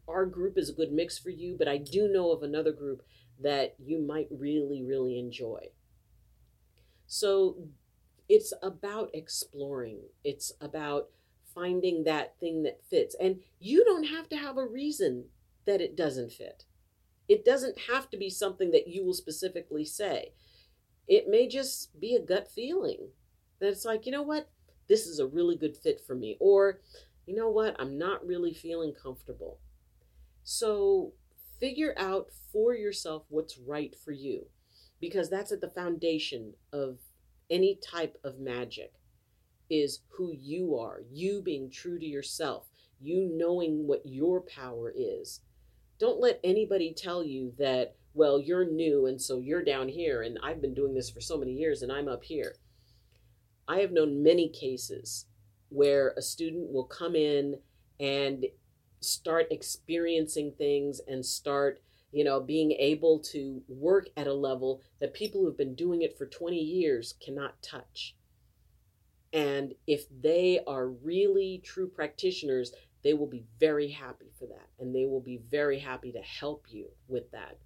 our 0.08 0.26
group 0.26 0.58
is 0.58 0.68
a 0.68 0.74
good 0.74 0.92
mix 0.92 1.18
for 1.18 1.30
you, 1.30 1.56
but 1.58 1.68
I 1.68 1.78
do 1.78 2.08
know 2.08 2.32
of 2.32 2.42
another 2.42 2.72
group 2.72 3.02
that 3.40 3.74
you 3.78 3.98
might 4.00 4.28
really, 4.30 4.82
really 4.82 5.18
enjoy. 5.18 5.68
So 7.06 7.68
it's 8.28 8.52
about 8.62 9.10
exploring, 9.14 10.00
it's 10.24 10.52
about 10.60 11.08
finding 11.54 12.04
that 12.04 12.38
thing 12.40 12.62
that 12.62 12.80
fits. 12.88 13.14
And 13.20 13.40
you 13.60 13.84
don't 13.84 14.04
have 14.04 14.28
to 14.30 14.36
have 14.36 14.56
a 14.56 14.66
reason 14.66 15.26
that 15.66 15.80
it 15.80 15.96
doesn't 15.96 16.32
fit. 16.32 16.64
It 17.28 17.44
doesn't 17.44 17.78
have 17.90 18.10
to 18.10 18.16
be 18.16 18.30
something 18.30 18.70
that 18.72 18.88
you 18.88 19.04
will 19.04 19.14
specifically 19.14 19.84
say. 19.84 20.32
It 21.06 21.28
may 21.28 21.48
just 21.48 21.98
be 22.00 22.14
a 22.14 22.20
gut 22.20 22.48
feeling 22.50 23.08
that 23.62 23.68
it's 23.68 23.84
like, 23.84 24.06
you 24.06 24.12
know 24.12 24.22
what? 24.22 24.50
This 24.88 25.06
is 25.06 25.20
a 25.20 25.26
really 25.26 25.56
good 25.56 25.76
fit 25.76 26.00
for 26.04 26.16
me. 26.16 26.36
Or, 26.40 26.80
you 27.26 27.36
know 27.36 27.48
what? 27.48 27.76
I'm 27.78 27.96
not 27.96 28.26
really 28.26 28.52
feeling 28.52 28.92
comfortable. 28.92 29.60
So 30.42 31.12
figure 31.60 31.94
out 31.96 32.26
for 32.52 32.74
yourself 32.74 33.22
what's 33.28 33.56
right 33.56 33.94
for 34.04 34.10
you 34.10 34.46
because 35.00 35.30
that's 35.30 35.52
at 35.52 35.60
the 35.60 35.70
foundation 35.70 36.54
of 36.72 36.98
any 37.50 37.76
type 37.76 38.18
of 38.24 38.40
magic 38.40 38.94
is 39.70 40.00
who 40.08 40.32
you 40.32 40.76
are, 40.76 41.02
you 41.12 41.40
being 41.40 41.70
true 41.70 42.00
to 42.00 42.04
yourself, 42.04 42.66
you 43.00 43.30
knowing 43.32 43.86
what 43.86 44.02
your 44.04 44.40
power 44.40 44.92
is. 44.94 45.40
Don't 46.00 46.20
let 46.20 46.40
anybody 46.42 46.92
tell 46.92 47.22
you 47.22 47.52
that, 47.58 47.94
well, 48.12 48.40
you're 48.40 48.68
new 48.68 49.06
and 49.06 49.22
so 49.22 49.38
you're 49.38 49.62
down 49.62 49.88
here 49.88 50.22
and 50.22 50.36
I've 50.42 50.60
been 50.60 50.74
doing 50.74 50.94
this 50.94 51.10
for 51.10 51.20
so 51.20 51.38
many 51.38 51.52
years 51.52 51.82
and 51.82 51.92
I'm 51.92 52.08
up 52.08 52.24
here. 52.24 52.56
I 53.68 53.80
have 53.80 53.92
known 53.92 54.22
many 54.22 54.48
cases 54.48 55.26
where 55.68 56.14
a 56.16 56.22
student 56.22 56.72
will 56.72 56.84
come 56.84 57.16
in 57.16 57.58
and 57.98 58.46
start 59.00 59.46
experiencing 59.50 60.52
things 60.58 61.00
and 61.06 61.24
start 61.24 61.80
you 62.12 62.24
know, 62.24 62.40
being 62.40 62.72
able 62.72 63.18
to 63.18 63.62
work 63.68 64.08
at 64.16 64.26
a 64.26 64.34
level 64.34 64.82
that 65.00 65.14
people 65.14 65.40
who've 65.40 65.56
been 65.56 65.74
doing 65.74 66.02
it 66.02 66.16
for 66.16 66.26
20 66.26 66.56
years 66.56 67.14
cannot 67.24 67.60
touch. 67.62 68.14
And 69.32 69.74
if 69.86 70.04
they 70.20 70.60
are 70.66 70.88
really 70.88 71.62
true 71.64 71.88
practitioners, 71.88 72.72
they 73.02 73.14
will 73.14 73.26
be 73.26 73.44
very 73.58 73.88
happy 73.88 74.30
for 74.38 74.46
that. 74.46 74.68
And 74.78 74.94
they 74.94 75.06
will 75.06 75.22
be 75.22 75.40
very 75.50 75.78
happy 75.78 76.12
to 76.12 76.20
help 76.20 76.66
you 76.68 76.88
with 77.08 77.30
that. 77.30 77.58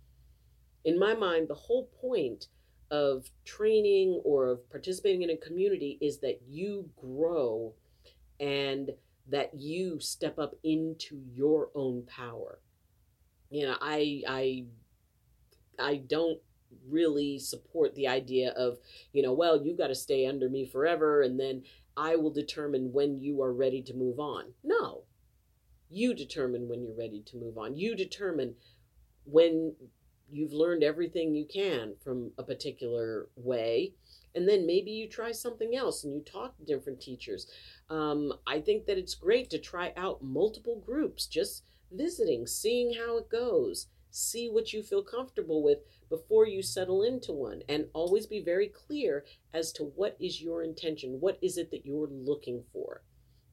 In 0.85 0.97
my 0.97 1.15
mind, 1.15 1.49
the 1.49 1.55
whole 1.55 1.91
point 2.01 2.47
of 2.91 3.31
training 3.45 4.21
or 4.25 4.47
of 4.47 4.71
participating 4.71 5.23
in 5.23 5.31
a 5.31 5.37
community 5.37 5.99
is 6.01 6.19
that 6.19 6.41
you 6.49 6.89
grow 6.97 7.75
and 8.39 8.91
that 9.29 9.55
you 9.55 9.99
step 10.01 10.39
up 10.39 10.55
into 10.63 11.21
your 11.33 11.71
own 11.75 12.03
power. 12.07 12.61
You 13.51 13.67
know 13.67 13.77
i 13.81 14.23
i 14.27 14.65
i 15.79 15.97
don't 15.97 16.41
really 16.89 17.39
support 17.39 17.95
the 17.95 18.09
idea 18.09 18.51
of 18.51 18.79
you 19.13 19.23
know 19.23 19.33
well 19.33 19.65
you've 19.65 19.79
got 19.79 19.87
to 19.87 19.95
stay 19.95 20.27
under 20.27 20.49
me 20.49 20.67
forever 20.67 21.23
and 21.23 21.39
then 21.39 21.63
i 21.97 22.17
will 22.17 22.31
determine 22.31 22.93
when 22.93 23.21
you 23.21 23.41
are 23.43 23.53
ready 23.53 23.83
to 23.83 23.95
move 23.95 24.19
on. 24.19 24.53
No. 24.65 25.05
You 25.89 26.15
determine 26.15 26.69
when 26.69 26.83
you're 26.83 26.97
ready 26.97 27.23
to 27.27 27.37
move 27.37 27.57
on. 27.57 27.77
You 27.77 27.95
determine 27.95 28.57
when 29.25 29.75
you've 30.31 30.53
learned 30.53 30.83
everything 30.83 31.35
you 31.35 31.47
can 31.47 31.95
from 32.03 32.31
a 32.39 32.43
particular 32.43 33.29
way 33.37 33.93
and 34.35 34.49
then 34.49 34.67
maybe 34.67 34.91
you 34.91 35.09
try 35.09 35.33
something 35.33 35.75
else 35.75 36.05
and 36.05 36.15
you 36.15 36.21
talk 36.21 36.57
to 36.57 36.65
different 36.65 37.01
teachers 37.01 37.47
um, 37.91 38.33
i 38.47 38.61
think 38.61 38.87
that 38.87 38.99
it's 38.99 39.15
great 39.15 39.49
to 39.51 39.59
try 39.59 39.93
out 39.97 40.23
multiple 40.23 40.83
groups 40.85 41.27
just 41.27 41.63
visiting, 41.93 42.47
seeing 42.47 42.95
how 42.95 43.19
it 43.19 43.29
goes. 43.29 43.89
See 44.11 44.49
what 44.49 44.73
you 44.73 44.83
feel 44.83 45.03
comfortable 45.03 45.63
with 45.63 45.79
before 46.09 46.47
you 46.47 46.63
settle 46.63 47.03
into 47.03 47.33
one, 47.33 47.63
and 47.69 47.87
always 47.93 48.27
be 48.27 48.41
very 48.41 48.69
clear 48.69 49.25
as 49.53 49.73
to 49.73 49.85
what 49.85 50.17
is 50.19 50.41
your 50.41 50.63
intention. 50.63 51.21
What 51.21 51.39
is 51.43 51.59
it 51.59 51.71
that 51.71 51.85
you're 51.85 52.09
looking 52.09 52.65
for? 52.73 53.03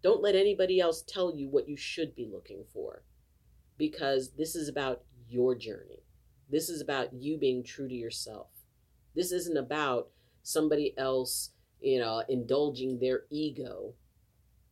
Don't 0.01 0.21
let 0.21 0.35
anybody 0.35 0.79
else 0.79 1.01
tell 1.01 1.35
you 1.35 1.49
what 1.49 1.67
you 1.67 1.77
should 1.77 2.15
be 2.15 2.29
looking 2.31 2.63
for 2.73 3.03
because 3.77 4.33
this 4.37 4.55
is 4.55 4.67
about 4.67 5.03
your 5.27 5.55
journey. 5.55 6.02
This 6.53 6.69
is 6.69 6.81
about 6.81 7.11
you 7.11 7.39
being 7.39 7.63
true 7.63 7.87
to 7.87 7.95
yourself. 7.95 8.45
This 9.15 9.31
isn't 9.31 9.57
about 9.57 10.09
somebody 10.43 10.93
else, 10.99 11.49
you 11.81 11.97
know, 11.97 12.21
indulging 12.29 12.99
their 12.99 13.21
ego 13.31 13.95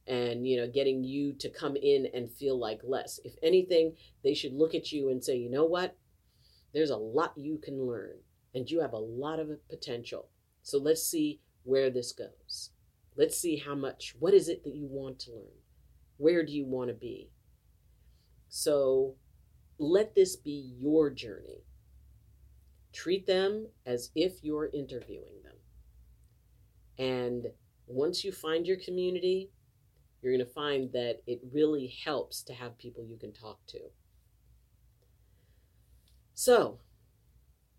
and 0.06 0.48
you 0.48 0.58
know 0.58 0.68
getting 0.68 1.04
you 1.04 1.34
to 1.34 1.50
come 1.50 1.76
in 1.76 2.08
and 2.14 2.32
feel 2.32 2.60
like 2.60 2.82
less. 2.84 3.20
If 3.26 3.34
anything 3.42 3.96
they 4.24 4.36
should 4.36 4.54
look 4.54 4.76
at 4.76 4.92
you 4.92 5.10
and 5.10 5.24
say 5.24 5.38
you 5.38 5.50
know 5.50 5.66
what? 5.66 5.98
There's 6.72 6.92
a 6.92 6.98
lot 6.98 7.34
you 7.36 7.58
can 7.58 7.88
learn 7.88 8.18
and 8.54 8.70
you 8.70 8.80
have 8.82 8.94
a 8.94 8.98
lot 8.98 9.40
of 9.40 9.50
potential. 9.68 10.30
So 10.62 10.78
let's 10.78 11.02
see 11.02 11.42
where 11.64 11.90
this 11.90 12.12
goes. 12.12 12.70
Let's 13.18 13.40
see 13.40 13.58
how 13.58 13.74
much 13.74 14.16
what 14.20 14.36
is 14.36 14.50
it 14.50 14.64
that 14.66 14.76
you 14.76 14.86
want 14.86 15.18
to 15.22 15.32
learn? 15.32 15.58
Where 16.18 16.46
do 16.46 16.54
you 16.54 16.64
want 16.64 16.90
to 16.90 16.94
be? 16.94 17.32
So 18.50 19.16
let 19.80 20.14
this 20.14 20.36
be 20.36 20.76
your 20.78 21.10
journey 21.10 21.64
treat 22.94 23.26
them 23.26 23.68
as 23.86 24.12
if 24.16 24.44
you're 24.44 24.70
interviewing 24.74 25.42
them 25.44 25.56
and 26.98 27.48
once 27.88 28.24
you 28.24 28.32
find 28.32 28.66
your 28.68 28.78
community 28.78 29.50
you're 30.22 30.34
going 30.34 30.46
to 30.46 30.54
find 30.54 30.92
that 30.94 31.22
it 31.26 31.40
really 31.52 31.94
helps 32.06 32.44
to 32.44 32.54
have 32.54 32.78
people 32.78 33.04
you 33.04 33.18
can 33.18 33.34
talk 33.34 33.60
to. 33.68 33.80
So, 36.34 36.80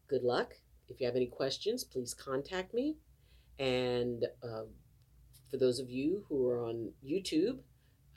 good 0.09 0.23
luck. 0.23 0.55
If 0.89 1.01
you 1.01 1.07
have 1.07 1.17
any 1.17 1.27
questions, 1.27 1.85
please 1.85 2.15
contact 2.15 2.75
me. 2.75 2.97
And 3.59 4.27
uh, 4.43 4.65
for 5.51 5.57
those 5.57 5.79
of 5.79 5.89
you 5.89 6.25
who 6.29 6.49
are 6.49 6.65
on 6.65 6.91
YouTube, 7.07 7.59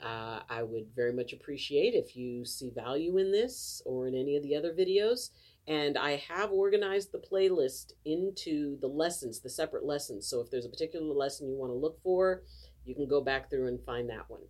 uh, 0.04 0.40
I 0.50 0.64
would 0.64 0.88
very 0.96 1.14
much 1.14 1.32
appreciate 1.32 1.94
if 1.94 2.16
you 2.16 2.46
see 2.46 2.70
value 2.70 3.18
in 3.18 3.32
this 3.32 3.82
or 3.86 4.08
in 4.08 4.16
any 4.16 4.36
of 4.36 4.44
the 4.44 4.56
other 4.56 4.74
videos. 4.74 5.30
And 5.68 5.98
I 5.98 6.18
have 6.30 6.52
organized 6.52 7.12
the 7.12 7.24
playlist 7.32 7.94
into 8.06 8.80
the 8.82 8.88
lessons, 8.88 9.40
the 9.40 9.50
separate 9.50 9.84
lessons. 9.84 10.28
So 10.28 10.40
if 10.40 10.52
there's 10.52 10.66
a 10.66 10.70
particular 10.70 11.14
lesson 11.14 11.50
you 11.50 11.58
want 11.58 11.72
to 11.72 11.78
look 11.78 12.02
for, 12.04 12.44
you 12.84 12.94
can 12.94 13.08
go 13.08 13.22
back 13.22 13.50
through 13.50 13.68
and 13.68 13.84
find 13.84 14.10
that 14.10 14.30
one. 14.30 14.42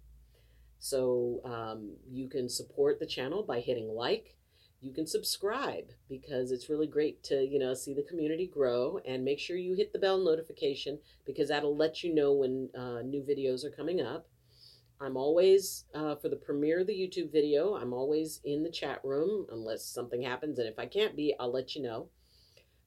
So 0.79 1.41
um, 1.45 1.95
you 2.11 2.27
can 2.27 2.49
support 2.49 2.99
the 2.99 3.05
channel 3.05 3.43
by 3.43 3.61
hitting 3.61 3.87
like. 3.87 4.35
You 4.81 4.93
can 4.93 5.07
subscribe 5.07 5.85
because 6.09 6.51
it's 6.51 6.69
really 6.69 6.85
great 6.85 7.23
to 7.23 7.43
you 7.43 7.57
know 7.57 7.73
see 7.73 7.95
the 7.95 8.03
community 8.03 8.45
grow 8.45 8.99
and 9.07 9.25
make 9.25 9.39
sure 9.39 9.57
you 9.57 9.73
hit 9.73 9.93
the 9.93 9.99
bell 9.99 10.23
notification 10.23 10.99
because 11.25 11.47
that'll 11.47 11.75
let 11.75 12.03
you 12.03 12.13
know 12.13 12.33
when 12.33 12.69
uh, 12.77 13.01
new 13.01 13.23
videos 13.23 13.63
are 13.63 13.71
coming 13.71 13.99
up. 13.99 14.27
I'm 14.99 15.17
always 15.17 15.85
uh, 15.93 16.15
for 16.15 16.29
the 16.29 16.35
premiere 16.35 16.81
of 16.81 16.87
the 16.87 16.93
YouTube 16.93 17.31
video. 17.31 17.75
I'm 17.75 17.93
always 17.93 18.39
in 18.43 18.63
the 18.63 18.69
chat 18.69 19.01
room 19.03 19.45
unless 19.51 19.85
something 19.85 20.21
happens, 20.21 20.59
and 20.59 20.67
if 20.67 20.79
I 20.79 20.85
can't 20.85 21.15
be, 21.15 21.35
I'll 21.39 21.51
let 21.51 21.75
you 21.75 21.81
know. 21.81 22.07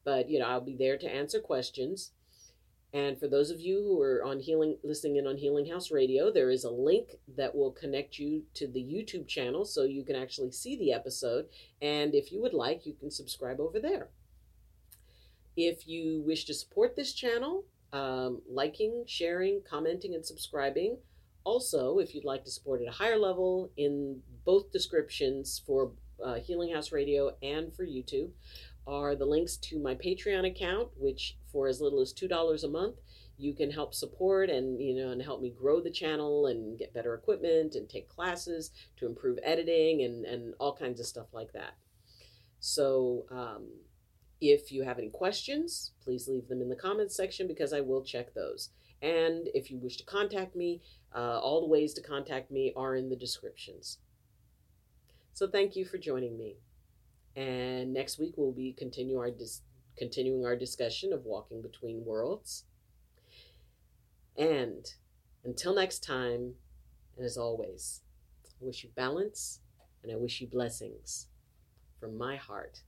But 0.04 0.30
you 0.30 0.38
know 0.38 0.46
I'll 0.46 0.60
be 0.60 0.76
there 0.76 0.96
to 0.96 1.06
answer 1.06 1.40
questions. 1.40 2.12
And 2.94 3.20
for 3.20 3.28
those 3.28 3.50
of 3.50 3.60
you 3.60 3.82
who 3.82 4.00
are 4.00 4.24
on 4.24 4.40
healing, 4.40 4.78
listening 4.82 5.16
in 5.16 5.26
on 5.26 5.36
Healing 5.36 5.66
House 5.66 5.90
Radio, 5.90 6.32
there 6.32 6.48
is 6.48 6.64
a 6.64 6.70
link 6.70 7.18
that 7.36 7.54
will 7.54 7.70
connect 7.70 8.18
you 8.18 8.44
to 8.54 8.66
the 8.66 8.80
YouTube 8.80 9.28
channel 9.28 9.66
so 9.66 9.82
you 9.82 10.02
can 10.02 10.16
actually 10.16 10.52
see 10.52 10.76
the 10.76 10.94
episode. 10.94 11.48
And 11.82 12.14
if 12.14 12.32
you 12.32 12.40
would 12.40 12.54
like, 12.54 12.86
you 12.86 12.94
can 12.94 13.10
subscribe 13.10 13.60
over 13.60 13.78
there. 13.78 14.08
If 15.54 15.86
you 15.86 16.22
wish 16.24 16.46
to 16.46 16.54
support 16.54 16.96
this 16.96 17.12
channel, 17.12 17.64
um, 17.92 18.42
liking, 18.48 19.04
sharing, 19.06 19.60
commenting, 19.68 20.14
and 20.14 20.24
subscribing. 20.24 20.98
Also, 21.48 21.98
if 21.98 22.14
you'd 22.14 22.26
like 22.26 22.44
to 22.44 22.50
support 22.50 22.82
at 22.82 22.88
a 22.88 22.98
higher 22.98 23.16
level, 23.16 23.72
in 23.78 24.20
both 24.44 24.70
descriptions 24.70 25.62
for 25.66 25.92
uh, 26.22 26.34
Healing 26.34 26.74
House 26.74 26.92
Radio 26.92 27.34
and 27.42 27.74
for 27.74 27.86
YouTube, 27.86 28.32
are 28.86 29.16
the 29.16 29.24
links 29.24 29.56
to 29.56 29.78
my 29.78 29.94
Patreon 29.94 30.46
account, 30.46 30.90
which 30.94 31.38
for 31.50 31.66
as 31.66 31.80
little 31.80 32.02
as 32.02 32.12
two 32.12 32.28
dollars 32.28 32.64
a 32.64 32.68
month, 32.68 32.96
you 33.38 33.54
can 33.54 33.70
help 33.70 33.94
support 33.94 34.50
and 34.50 34.78
you 34.78 34.94
know 34.94 35.10
and 35.10 35.22
help 35.22 35.40
me 35.40 35.48
grow 35.48 35.80
the 35.80 35.90
channel 35.90 36.48
and 36.48 36.78
get 36.78 36.92
better 36.92 37.14
equipment 37.14 37.74
and 37.74 37.88
take 37.88 38.10
classes 38.10 38.70
to 38.98 39.06
improve 39.06 39.38
editing 39.42 40.02
and 40.02 40.26
and 40.26 40.52
all 40.60 40.76
kinds 40.76 41.00
of 41.00 41.06
stuff 41.06 41.28
like 41.32 41.54
that. 41.54 41.78
So 42.60 43.24
um, 43.30 43.68
if 44.38 44.70
you 44.70 44.82
have 44.82 44.98
any 44.98 45.08
questions, 45.08 45.92
please 46.04 46.28
leave 46.28 46.48
them 46.48 46.60
in 46.60 46.68
the 46.68 46.76
comments 46.76 47.16
section 47.16 47.48
because 47.48 47.72
I 47.72 47.80
will 47.80 48.04
check 48.04 48.34
those. 48.34 48.68
And 49.02 49.48
if 49.54 49.70
you 49.70 49.78
wish 49.78 49.96
to 49.98 50.04
contact 50.04 50.56
me, 50.56 50.82
uh, 51.14 51.38
all 51.40 51.60
the 51.60 51.68
ways 51.68 51.94
to 51.94 52.02
contact 52.02 52.50
me 52.50 52.72
are 52.76 52.96
in 52.96 53.08
the 53.08 53.16
descriptions. 53.16 53.98
So 55.32 55.46
thank 55.46 55.76
you 55.76 55.84
for 55.84 55.98
joining 55.98 56.36
me. 56.36 56.56
And 57.36 57.92
next 57.92 58.18
week 58.18 58.34
we'll 58.36 58.52
be 58.52 58.72
continue 58.72 59.18
our 59.18 59.30
dis- 59.30 59.62
continuing 59.96 60.44
our 60.44 60.56
discussion 60.56 61.12
of 61.12 61.24
walking 61.24 61.62
between 61.62 62.04
worlds. 62.04 62.64
And 64.36 64.84
until 65.44 65.74
next 65.74 66.02
time, 66.02 66.54
and 67.16 67.24
as 67.24 67.36
always, 67.36 68.02
I 68.60 68.64
wish 68.64 68.82
you 68.82 68.90
balance 68.96 69.60
and 70.02 70.12
I 70.12 70.16
wish 70.16 70.40
you 70.40 70.48
blessings 70.48 71.28
from 72.00 72.16
my 72.18 72.36
heart 72.36 72.82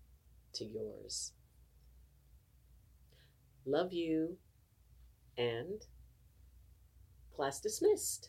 to 0.54 0.64
yours. 0.64 1.32
Love 3.64 3.92
you 3.92 4.36
and 5.36 5.86
class 7.40 7.58
dismissed. 7.58 8.28